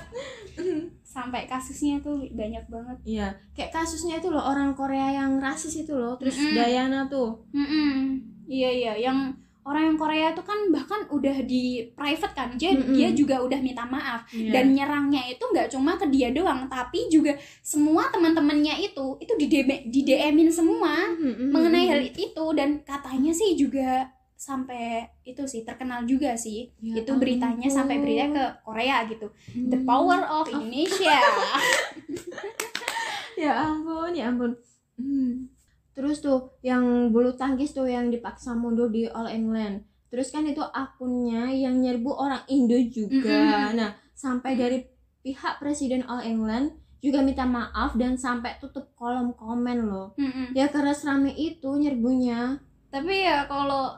[1.11, 5.91] sampai kasusnya tuh banyak banget Iya, kayak kasusnya itu loh orang Korea yang rasis itu
[5.91, 6.55] loh, terus Mm-mm.
[6.55, 7.35] Dayana tuh.
[7.51, 8.15] Mm-mm.
[8.47, 12.91] iya iya yang orang yang Korea itu kan bahkan udah di private kan dia Mm-mm.
[12.91, 14.51] dia juga udah minta maaf Iya.
[14.51, 19.47] dan nyerangnya itu nggak cuma ke dia doang tapi juga semua teman-temannya itu itu di
[19.47, 21.51] DM di DM-in semua Mm-mm.
[21.51, 27.13] mengenai hal itu dan katanya sih juga sampai itu sih terkenal juga sih Ya itu
[27.15, 27.77] beritanya ampun.
[27.77, 29.29] sampai beritanya ke Korea gitu
[29.69, 29.85] the Hmm.
[29.85, 31.21] power of Indonesia
[33.39, 34.53] ya ampun ya ampun
[34.97, 35.49] Hmm.
[35.91, 40.61] Terus tuh yang bulu tangkis tuh yang dipaksa mundur di All England terus kan itu
[40.61, 44.79] akunnya yang nyerbu orang Indo juga nah sampai dari
[45.21, 50.53] pihak presiden All England juga minta maaf dan sampai tutup kolom komen loh Mm-mm.
[50.53, 53.95] ya karena serame itu nyerbunya tapi ya kalau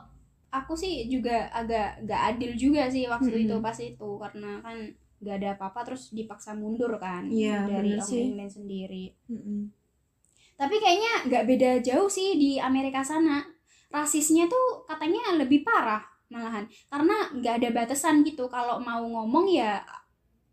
[0.47, 3.45] aku sih juga agak gak adil juga sih waktu Mm-mm.
[3.49, 4.77] itu pas itu karena kan
[5.19, 8.05] gak ada apa-apa terus dipaksa mundur kan Iya, dari All.
[8.07, 9.82] England sendiri Mm-mm.
[10.63, 13.43] Tapi kayaknya nggak beda jauh sih di Amerika sana
[13.91, 19.83] rasisnya tuh katanya lebih parah malahan karena nggak ada batasan gitu kalau mau ngomong ya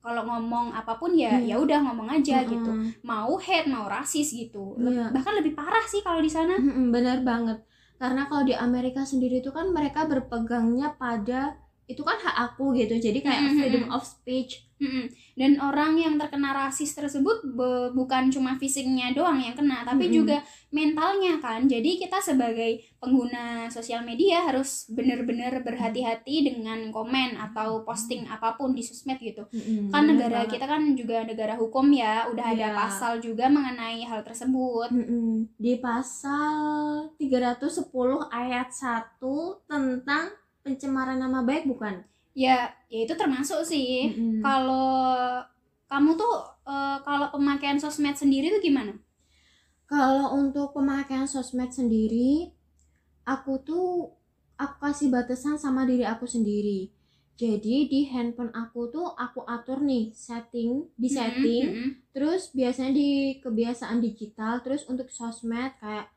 [0.01, 1.57] kalau ngomong apa pun ya Iya.
[1.57, 2.51] ya udah ngomong aja Mm-mm.
[2.51, 2.71] gitu
[3.01, 5.09] mau hate mau rasis gitu Iya.
[5.09, 7.65] bahkan lebih parah sih kalau di sana Mm-mm, benar banget
[7.97, 12.97] karena kalau di Amerika sendiri itu kan mereka berpegangnya pada itu kan hak aku gitu
[12.97, 13.57] jadi kayak Mm-mm.
[13.57, 15.07] freedom of speech Mm-mm.
[15.35, 20.17] Dan orang yang terkena rasis tersebut be- bukan cuma fisiknya doang yang kena, tapi Mm-mm.
[20.17, 20.37] juga
[20.71, 21.65] mentalnya kan.
[21.65, 28.73] Jadi kita sebagai pengguna sosial media harus benar-benar berhati-hati dengan komen atau posting apa pun
[28.73, 29.45] di sosmed gitu.
[29.47, 30.53] Mm-mm, Kan negara banget.
[30.55, 32.75] kita kan juga negara hukum ya, udah ada Iya.
[32.75, 34.89] pasal juga mengenai hal tersebut.
[34.91, 35.53] Mm-mm.
[35.55, 37.85] di pasal 310
[38.27, 39.21] ayat 1
[39.67, 42.01] tentang pencemaran nama baik bukan
[42.35, 44.15] Ya, ya itu termasuk sih.
[44.15, 44.41] Mm-mm.
[44.43, 45.43] Kalau
[45.91, 46.35] kamu tuh
[46.67, 48.95] eh, kalau pemakaian sosmed sendiri tuh gimana?
[49.91, 52.55] Kalau untuk pemakaian sosmed sendiri,
[53.27, 54.15] aku tuh
[54.55, 56.95] aku kasih batasan sama diri aku sendiri.
[57.35, 61.65] Jadi di handphone aku tuh aku atur nih setting, di setting.
[61.67, 61.91] Mm-mm.
[62.15, 66.13] Terus biasanya di kebiasaan digital, terus untuk sosmed kayak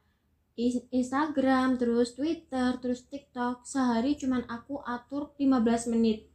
[0.56, 6.30] Instagram, terus Twitter, terus TikTok, sehari cuman aku atur 15 menit.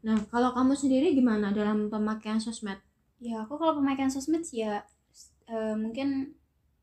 [0.00, 2.80] Nah, kalau kamu sendiri gimana dalam pemakaian sosmed?
[3.20, 4.80] Ya aku kalau pemakaian sosmed sih ya
[5.44, 6.32] eh, mungkin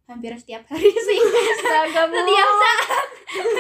[0.06, 3.10] hampir setiap hari sih setiap saat.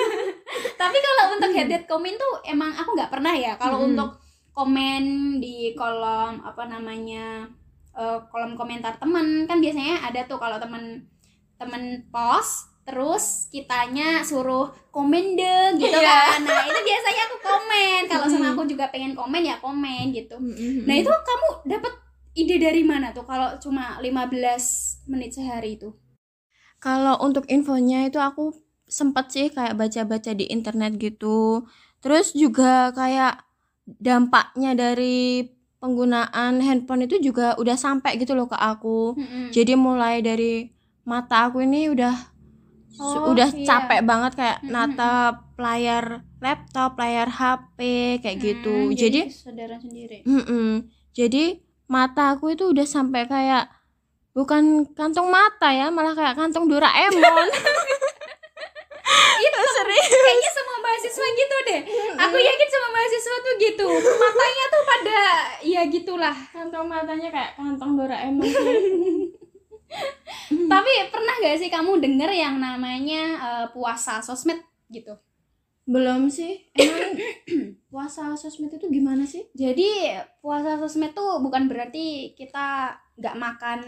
[0.81, 3.57] Tapi kalau untuk headed comment tuh emang aku nggak pernah ya.
[3.57, 3.97] Kalau Mm-mm.
[3.97, 4.21] untuk
[4.53, 7.49] komen di kolom apa namanya
[7.97, 11.01] eh, kolom komentar temen kan biasanya ada tuh kalau temen
[11.57, 16.39] temen post terus kitanya suruh komen deh gitu Iya.
[16.39, 16.39] kan.
[16.47, 17.99] Nah itu biasanya aku komen.
[18.07, 20.39] Kalau sama aku juga pengen komen ya komen gitu.
[20.87, 21.93] Nah itu kamu dapat
[22.31, 25.91] ide dari mana tuh kalau cuma 15 menit sehari itu?
[26.79, 28.55] Kalau untuk infonya itu aku
[28.87, 31.67] sempet sih kayak baca-baca di internet gitu.
[31.99, 33.43] Terus juga kayak
[33.83, 35.43] dampaknya dari
[35.83, 39.17] penggunaan handphone itu juga udah sampai gitu loh ke aku.
[39.19, 39.51] Mm-mm.
[39.51, 40.71] Jadi mulai dari
[41.03, 42.36] mata aku ini udah
[42.97, 43.65] Oh, udah iya.
[43.65, 44.73] capek banget kayak Mm-mm.
[44.73, 46.05] natap layar
[46.37, 47.77] laptop, layar HP
[48.21, 48.73] kayak gitu.
[48.89, 50.21] Hmm, Jadi kesadaran sendiri.
[50.25, 50.85] Mm-mm.
[51.13, 53.69] Jadi mata aku itu udah sampai kayak
[54.33, 57.47] bukan kantong mata ya, malah kayak kantong Doraemon.
[59.37, 60.09] Itu Serius.
[60.09, 61.81] kayaknya semua mahasiswa gitu deh.
[62.17, 63.85] Aku yakin semua mahasiswa tuh gitu.
[63.87, 65.19] Matanya tuh pada
[65.63, 66.35] ya gitulah.
[66.51, 68.45] Kantong matanya kayak kantong Doraemon.
[70.67, 74.59] Tapi pernah gak sih kamu denger yang namanya eh, puasa sosmed
[74.91, 75.15] gitu?
[75.87, 76.67] Belum sih.
[76.75, 77.15] Emang
[77.91, 79.47] puasa sosmed itu gimana sih?
[79.55, 80.11] Jadi
[80.43, 83.79] puasa sosmed tuh bukan berarti kita nggak makan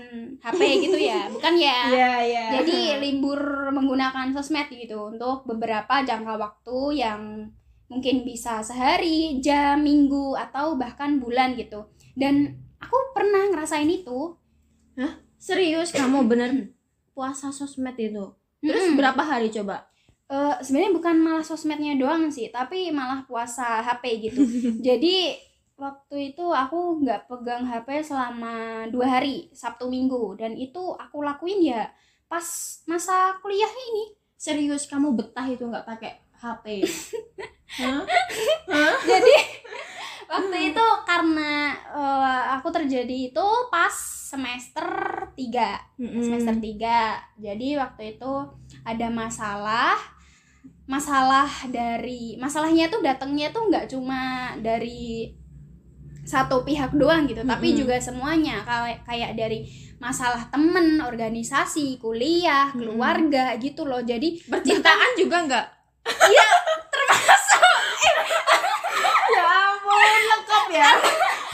[0.42, 1.80] HP gitu ya, bukan ya?
[2.26, 2.44] iya.
[2.60, 7.52] Jadi libur menggunakan sosmed gitu untuk beberapa jangka waktu yang
[7.92, 11.92] mungkin bisa sehari, jam, minggu atau bahkan bulan gitu.
[12.16, 14.34] Dan aku pernah ngerasain itu.
[15.40, 16.70] Serius kamu bener
[17.16, 18.36] puasa sosmed itu.
[18.60, 19.00] Terus Mm-mm.
[19.00, 19.90] berapa hari coba?
[20.30, 24.46] Eh, sebenarnya bukan malah sosmednya doang sih, tapi malah puasa HP gitu.
[24.88, 25.34] Jadi
[25.74, 31.66] waktu itu aku nggak pegang HP selama dua hari, Sabtu Minggu, dan itu aku lakuin
[31.66, 31.90] ya
[32.30, 32.46] pas
[32.86, 34.14] masa kuliah ini.
[34.38, 36.86] Serius kamu betah itu nggak pakai HP?
[37.82, 38.06] Hah?
[38.70, 38.96] Hah?
[39.02, 39.36] jadi
[40.30, 43.92] waktu itu karena eh, aku terjadi itu pas
[44.30, 44.86] semester
[45.34, 48.34] 3 semester 3 jadi waktu itu
[48.86, 49.98] ada masalah.
[50.90, 55.30] Masalah dari masalahnya tuh datangnya tuh nggak cuma dari
[56.26, 57.80] satu pihak doang gitu tapi Mm-mm.
[57.86, 58.66] juga semuanya.
[58.66, 59.70] Kayak kayak dari
[60.02, 62.90] masalah temen organisasi kuliah Mm-mm.
[62.90, 64.02] keluarga gitu loh.
[64.02, 65.68] Jadi Percintaan juga nggak?
[66.10, 66.48] Iya,
[66.90, 67.49] termasuk
[70.02, 70.92] lengkap ya.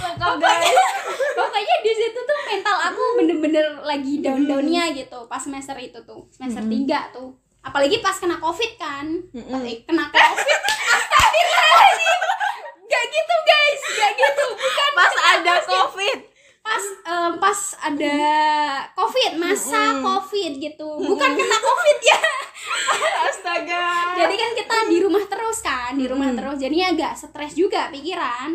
[0.01, 0.75] Lengkap guys.
[1.35, 6.63] pokoknya di situ tuh mental aku bener-bener lagi down-downnya gitu pas semester itu tuh semester
[6.63, 6.87] Mm-mm.
[6.87, 7.29] 3 tuh
[7.59, 9.03] apalagi pas kena covid kan
[9.35, 9.61] Mm-mm.
[9.67, 10.59] Eh, kena covid
[10.95, 12.19] astagfirullahaladzim
[12.85, 16.19] gak gitu guys gak gitu bukan Pas ada covid.
[16.65, 18.17] Pas em, pas ada
[18.97, 22.21] covid masa covid gitu bukan kena covid ya
[23.29, 24.17] Astaga.
[24.17, 28.49] jadi kan kita di rumah terus kan di rumah terus jadinya agak stres juga pikiran.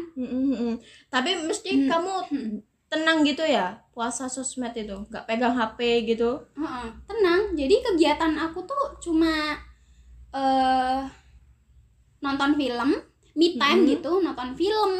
[1.07, 2.14] Tapi mesti kamu
[2.90, 6.42] tenang gitu ya puasa sosmed itu, nggak pegang HP gitu.
[7.07, 7.55] Tenang.
[7.55, 9.54] Jadi kegiatan aku tuh cuma
[10.35, 11.00] eh
[12.19, 12.90] nonton film,
[13.38, 14.92] me time gitu, nonton film.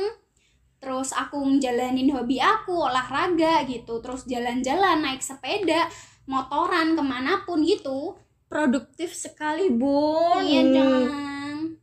[0.81, 4.01] Terus aku ngejalanin hobi aku, olahraga gitu.
[4.01, 5.87] Terus jalan-jalan, naik sepeda,
[6.25, 8.17] motoran ke mana pun gitu.
[8.49, 10.41] Produktif sekali, Bun.
[10.41, 11.77] Iya, Jang.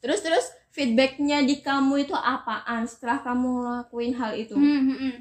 [0.00, 3.50] Terus terus feedbacknya di kamu itu apaan setelah kamu
[3.84, 4.54] lakuin hal itu?
[4.54, 5.16] Hmm, hmm, hmm.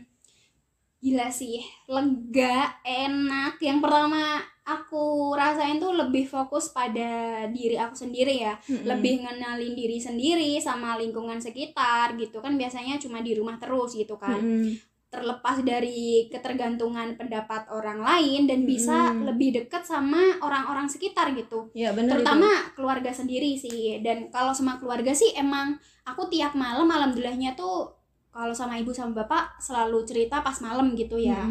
[1.00, 3.58] Gila sih, lega, enak.
[3.60, 4.40] Yang pertama
[4.70, 8.54] aku rasain tuh lebih fokus pada diri aku sendiri ya.
[8.62, 8.86] Mm-mm.
[8.86, 12.38] lebih ngenalin diri sendiri sama lingkungan sekitar gitu.
[12.38, 14.38] Kan biasanya cuma di rumah terus gitu kan.
[14.38, 14.78] Mm-mm.
[15.10, 19.26] terlepas dari ketergantungan pendapat orang lain dan bisa Mm.
[19.26, 21.74] lebih dekat sama orang-orang sekitar gitu.
[21.74, 22.46] Ya benar terutama
[22.78, 24.06] keluarga sendiri sih.
[24.06, 27.90] Dan kalau sama keluarga sih emang aku tiap malam alhamdulillahnya tuh
[28.30, 31.50] kalau sama ibu sama bapak selalu cerita pas malam gitu ya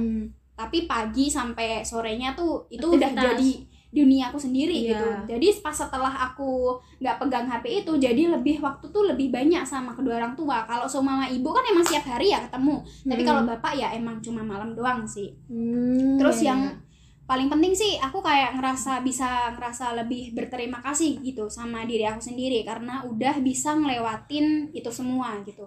[0.59, 3.39] tapi pagi sampai sorenya tuh itu udah Aktivitas.
[3.39, 3.51] jadi
[3.89, 4.91] dunia aku sendiri Iya.
[4.93, 9.65] gitu jadi pas setelah aku nggak pegang HP itu jadi lebih waktu tuh lebih banyak
[9.65, 13.23] sama kedua orang tua kalau sama mama ibu kan emang setiap hari ya ketemu tapi
[13.23, 16.77] kalau bapak ya emang cuma malam doang sih Hmm, terus ya, yang ya.
[17.25, 22.21] paling penting sih aku kayak ngerasa bisa ngerasa lebih berterima kasih gitu sama diri aku
[22.21, 25.65] sendiri karena udah bisa ngelewatin itu semua gitu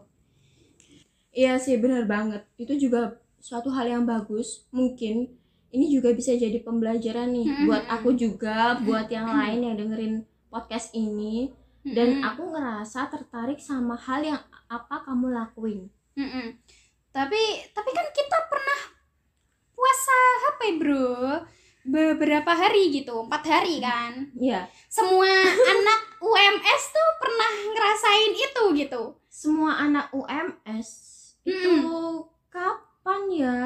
[1.31, 2.43] Iya sih benar banget.
[2.59, 4.69] Itu juga suatu hal yang bagus.
[4.69, 5.33] Mungkin
[5.69, 7.65] ini juga bisa jadi pembelajaran nih Mm-mm.
[7.65, 10.13] buat aku juga, buat yang lain yang dengerin
[10.47, 11.49] podcast ini.
[11.81, 12.29] Dan Mm-mm.
[12.29, 15.89] aku ngerasa tertarik sama hal yang apa kamu lakuin.
[16.13, 16.59] Mm-mm.
[17.09, 17.39] tapi
[17.71, 18.81] tapi kan kita pernah
[19.71, 21.43] puasa HP bro
[21.81, 24.67] beberapa hari gitu empat hari kan Iya.
[24.87, 25.27] semua
[25.71, 30.87] anak UMS tuh pernah ngerasain itu gitu Semua anak UMS
[31.41, 31.75] itu
[33.01, 33.57] kapan ya?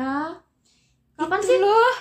[1.16, 1.60] Kapan Itu sih?
[1.60, 1.92] loh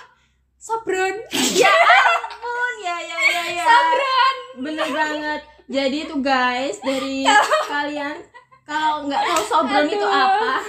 [0.56, 1.14] sobron
[1.62, 3.64] Ya ampun, ya ya ya ya.
[3.64, 5.40] sobron Bener banget.
[5.66, 7.26] Jadi itu guys dari
[7.72, 8.22] kalian
[8.62, 10.62] kalau nggak tahu sobron itu apa?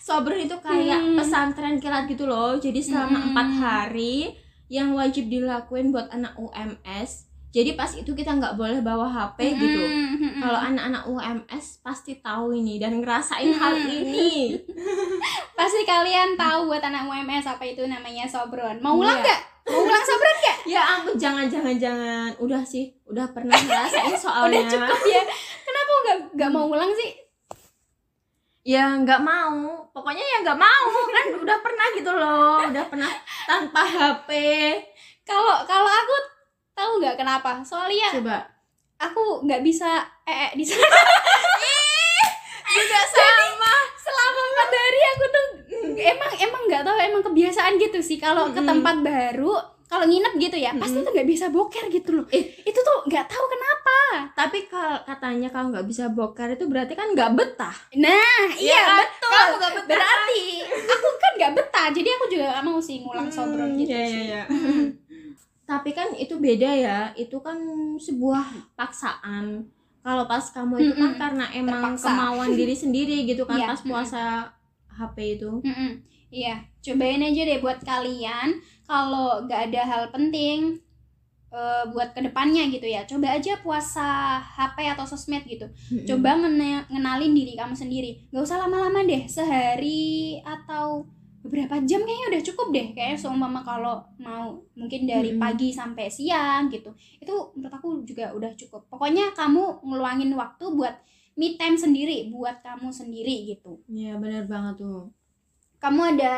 [0.00, 1.16] Sobron itu kayak Hmm.
[1.16, 2.56] pesantren kilat gitu loh.
[2.56, 3.26] Jadi selama Hmm.
[3.30, 7.28] empat hari yang wajib dilakuin buat anak UMS.
[7.54, 9.78] Jadi pas itu kita nggak boleh bawa HP gitu.
[9.80, 10.42] Mm-mm.
[10.42, 13.94] Kalau anak-anak UMS pasti tahu ini dan ngerasain hal Hmm.
[13.94, 14.58] ini.
[15.54, 19.24] pasti kalian tahu buat anak UMS apa itu namanya sobron mau ulang Iya.
[19.24, 22.30] nggak mau ulang sobron nggak Ya ampun, jangan jangan jangan.
[22.36, 24.58] Udah sih, udah pernah ngerasain soalnya.
[24.58, 25.22] udah cukup ya
[25.62, 27.14] kenapa nggak nggak mau ulang sih
[28.64, 33.12] ya nggak mau pokoknya ya nggak mau kan udah pernah gitu loh udah pernah
[33.44, 34.28] tanpa HP
[35.22, 36.16] kalau kalau aku
[36.74, 38.36] tahu nggak kenapa soalnya coba
[38.96, 39.90] aku nggak bisa
[40.24, 40.82] eh, eh di sana
[42.74, 45.46] juga sama selama empat hari aku tuh
[45.96, 48.66] emang emang nggak tahu emang kebiasaan gitu sih kalau ke Mm-mm.
[48.66, 49.54] tempat baru
[49.84, 51.06] kalau nginep gitu ya pasti Mm-mm.
[51.06, 52.44] tuh nggak bisa boker gitu loh Eh.
[52.60, 53.98] itu tuh nggak tahu kenapa
[54.34, 58.98] tapi kalau katanya kalau nggak bisa bokar itu berarti kan nggak betah nah iya kan?
[58.98, 59.86] betul Kamu nggak betah.
[59.94, 60.42] berarti
[60.84, 64.02] aku kan nggak betah jadi aku juga nggak mau sih ngulang sobron Hmm, gitu iya,
[64.04, 64.22] sih.
[64.24, 64.42] iya, iya.
[65.64, 65.66] Mm.
[65.66, 67.56] tapi kan itu beda ya itu kan
[67.96, 68.44] sebuah
[68.74, 69.64] paksaan
[69.98, 71.18] kalau pas kamu itu kan Mm-mm.
[71.18, 72.06] karena emang Terpaksa.
[72.06, 74.22] kemauan diri sendiri gitu kan Iya, pas puasa
[74.90, 75.92] HP itu Mm-mm.
[76.28, 80.82] Iya, cobain aja deh buat kalian kalau nggak ada hal penting
[81.48, 83.06] eh, buat ke depannya gitu ya.
[83.06, 84.02] Coba aja puasa
[84.42, 85.62] HP atau sosmed gitu.
[85.62, 86.02] Mm-mm.
[86.02, 88.26] Coba ngene- ngenalin diri kamu sendiri.
[88.28, 91.06] Gak usah lama-lama deh, sehari atau
[91.44, 92.86] beberapa jam kayaknya udah cukup deh.
[92.96, 95.40] Kayaknya seumpama kalau mau mungkin dari Mm-mm.
[95.42, 96.90] pagi sampai siang gitu.
[97.22, 98.88] Itu menurut aku juga udah cukup.
[98.92, 100.94] Pokoknya kamu ngeluangin waktu buat
[101.38, 104.98] me time sendiri, buat kamu sendiri gitu Iya benar banget tuh
[105.82, 106.34] kamu ada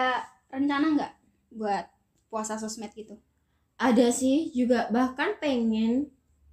[0.55, 1.13] rencana nggak
[1.59, 1.85] buat
[2.31, 3.15] puasa sosmed gitu?
[3.89, 5.93] ada sih juga bahkan pengen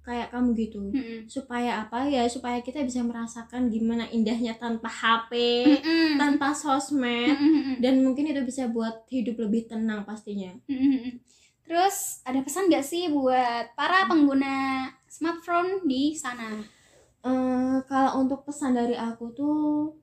[0.04, 1.24] kayak kamu gitu Mm-mm.
[1.26, 5.32] supaya apa ya supaya kita bisa merasakan gimana indahnya tanpa HP
[5.64, 6.20] Mm-mm.
[6.20, 7.80] tanpa sosmed Mm-mm.
[7.80, 11.18] dan mungkin itu bisa buat hidup lebih tenang pastinya Mm-mm.
[11.64, 16.60] Terus ada pesan nggak sih buat para pengguna smartphone di sana?
[17.24, 19.96] Eh, kalau untuk pesan dari aku tuh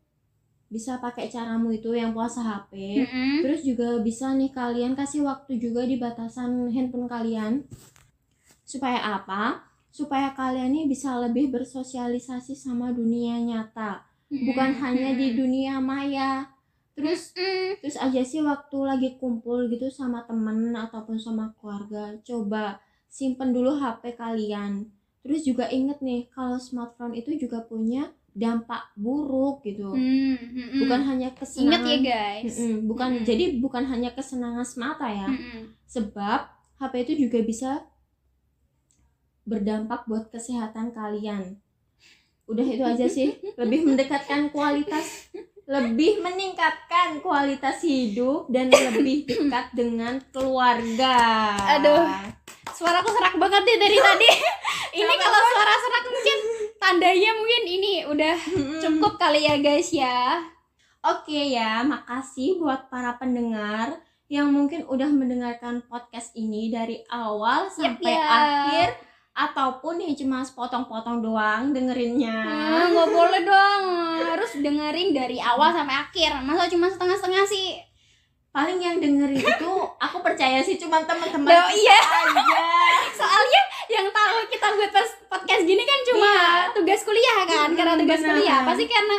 [0.71, 3.43] bisa pakai caramu itu yang puasa HP Mm-mm.
[3.43, 7.67] terus juga bisa nih kalian kasih waktu juga di batasan handphone kalian
[8.63, 14.07] supaya apa supaya kalian nih bisa lebih bersosialisasi sama dunia nyata.
[14.31, 16.47] Bukan hanya di dunia maya.
[16.95, 17.79] Terus Mm-mm.
[17.83, 22.79] terus aja sih waktu lagi kumpul gitu sama temen ataupun sama keluarga coba
[23.11, 24.87] simpen dulu HP kalian.
[25.21, 29.91] Terus juga inget nih kalau smartphone itu juga punya dampak buruk gitu.
[29.91, 30.87] Mm-mm.
[30.87, 32.55] bukan hanya Ingat kesenangan ya guys.
[32.87, 35.27] Bukan jadi bukan hanya kesenangan semata ya.
[35.91, 36.47] Sebab
[36.79, 37.69] HP itu juga bisa
[39.47, 41.57] berdampak buat kesehatan kalian
[42.49, 45.31] udah itu aja sih lebih mendekatkan kualitas
[45.69, 51.15] lebih meningkatkan kualitas hidup dan lebih dekat dengan keluarga
[51.79, 52.05] Aduh.
[52.71, 54.29] Suaraku serak banget deh dari tadi.
[55.01, 56.37] ini kalau suara serak mungkin
[56.81, 58.35] tandanya mungkin ini udah
[58.81, 60.41] cukup kali ya guys ya.
[61.01, 68.13] Oke ya, makasih buat para pendengar yang mungkin udah mendengarkan podcast ini dari awal sampai
[68.15, 68.25] ya.
[68.25, 68.87] akhir
[69.33, 72.35] ataupun yang cuma sepotong-potong doang dengerinnya.
[72.43, 73.83] Ah, nggak boleh dong
[74.21, 77.79] harus dengerin dari awal sampai akhir masa cuma setengah-setengah sih
[78.49, 81.95] Paling yang dengerin itu aku percaya sih cuma teman-teman kita iya.
[81.95, 82.59] aja.
[83.19, 84.91] soalnya yang tahu kita buat
[85.25, 86.67] podcast gini kan cuma Iya.
[86.73, 88.31] tugas kuliah kan Mm, karena tugas benar.
[88.33, 89.17] kuliah pasti karena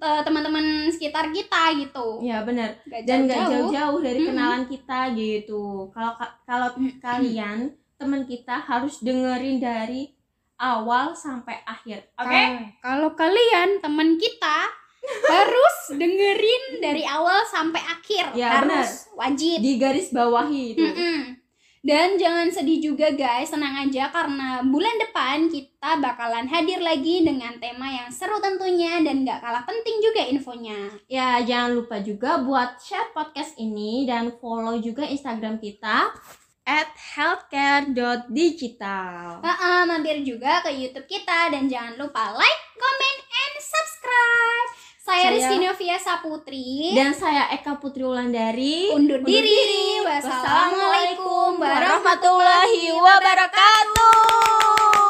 [0.00, 2.74] eh, teman-teman sekitar kita gitu Ya benar.
[3.04, 3.98] Dan nggak jauh-jauh.
[4.02, 4.28] dari Mm-mm.
[4.28, 5.62] kenalan kita gitu.
[5.88, 6.98] Kalau ka- kalau Mm-mm.
[6.98, 7.70] kalian
[8.02, 10.10] teman kita harus dengerin dari
[10.58, 12.10] awal sampai akhir.
[12.18, 12.26] Oke?
[12.28, 14.58] Kalau- kalau kalian teman kita
[15.34, 20.82] harus dengerin dari awal sampai akhir Ya, harus wajib Di garis bawahi itu.
[20.82, 21.42] Mm-mm.
[21.82, 27.58] Dan jangan sedih juga guys, tenang aja karena bulan depan kita bakalan hadir lagi dengan
[27.58, 30.78] tema yang seru tentunya dan gak kalah penting juga infonya.
[31.10, 36.14] Ya, jangan lupa juga buat share podcast ini dan follow juga Instagram kita
[36.62, 39.42] at healthcare.digital.
[39.42, 44.68] Heeh, mampir juga ke YouTube kita dan jangan lupa like, comment, and subscribe.
[45.02, 46.94] Saya, Saya- Rizky Novia Saputri.
[46.94, 48.94] Dan saya Eka Putri Wulandari.
[48.94, 49.98] undur diri.
[50.00, 55.01] Wassalamualaikum warahmatullahi wabarakatuh.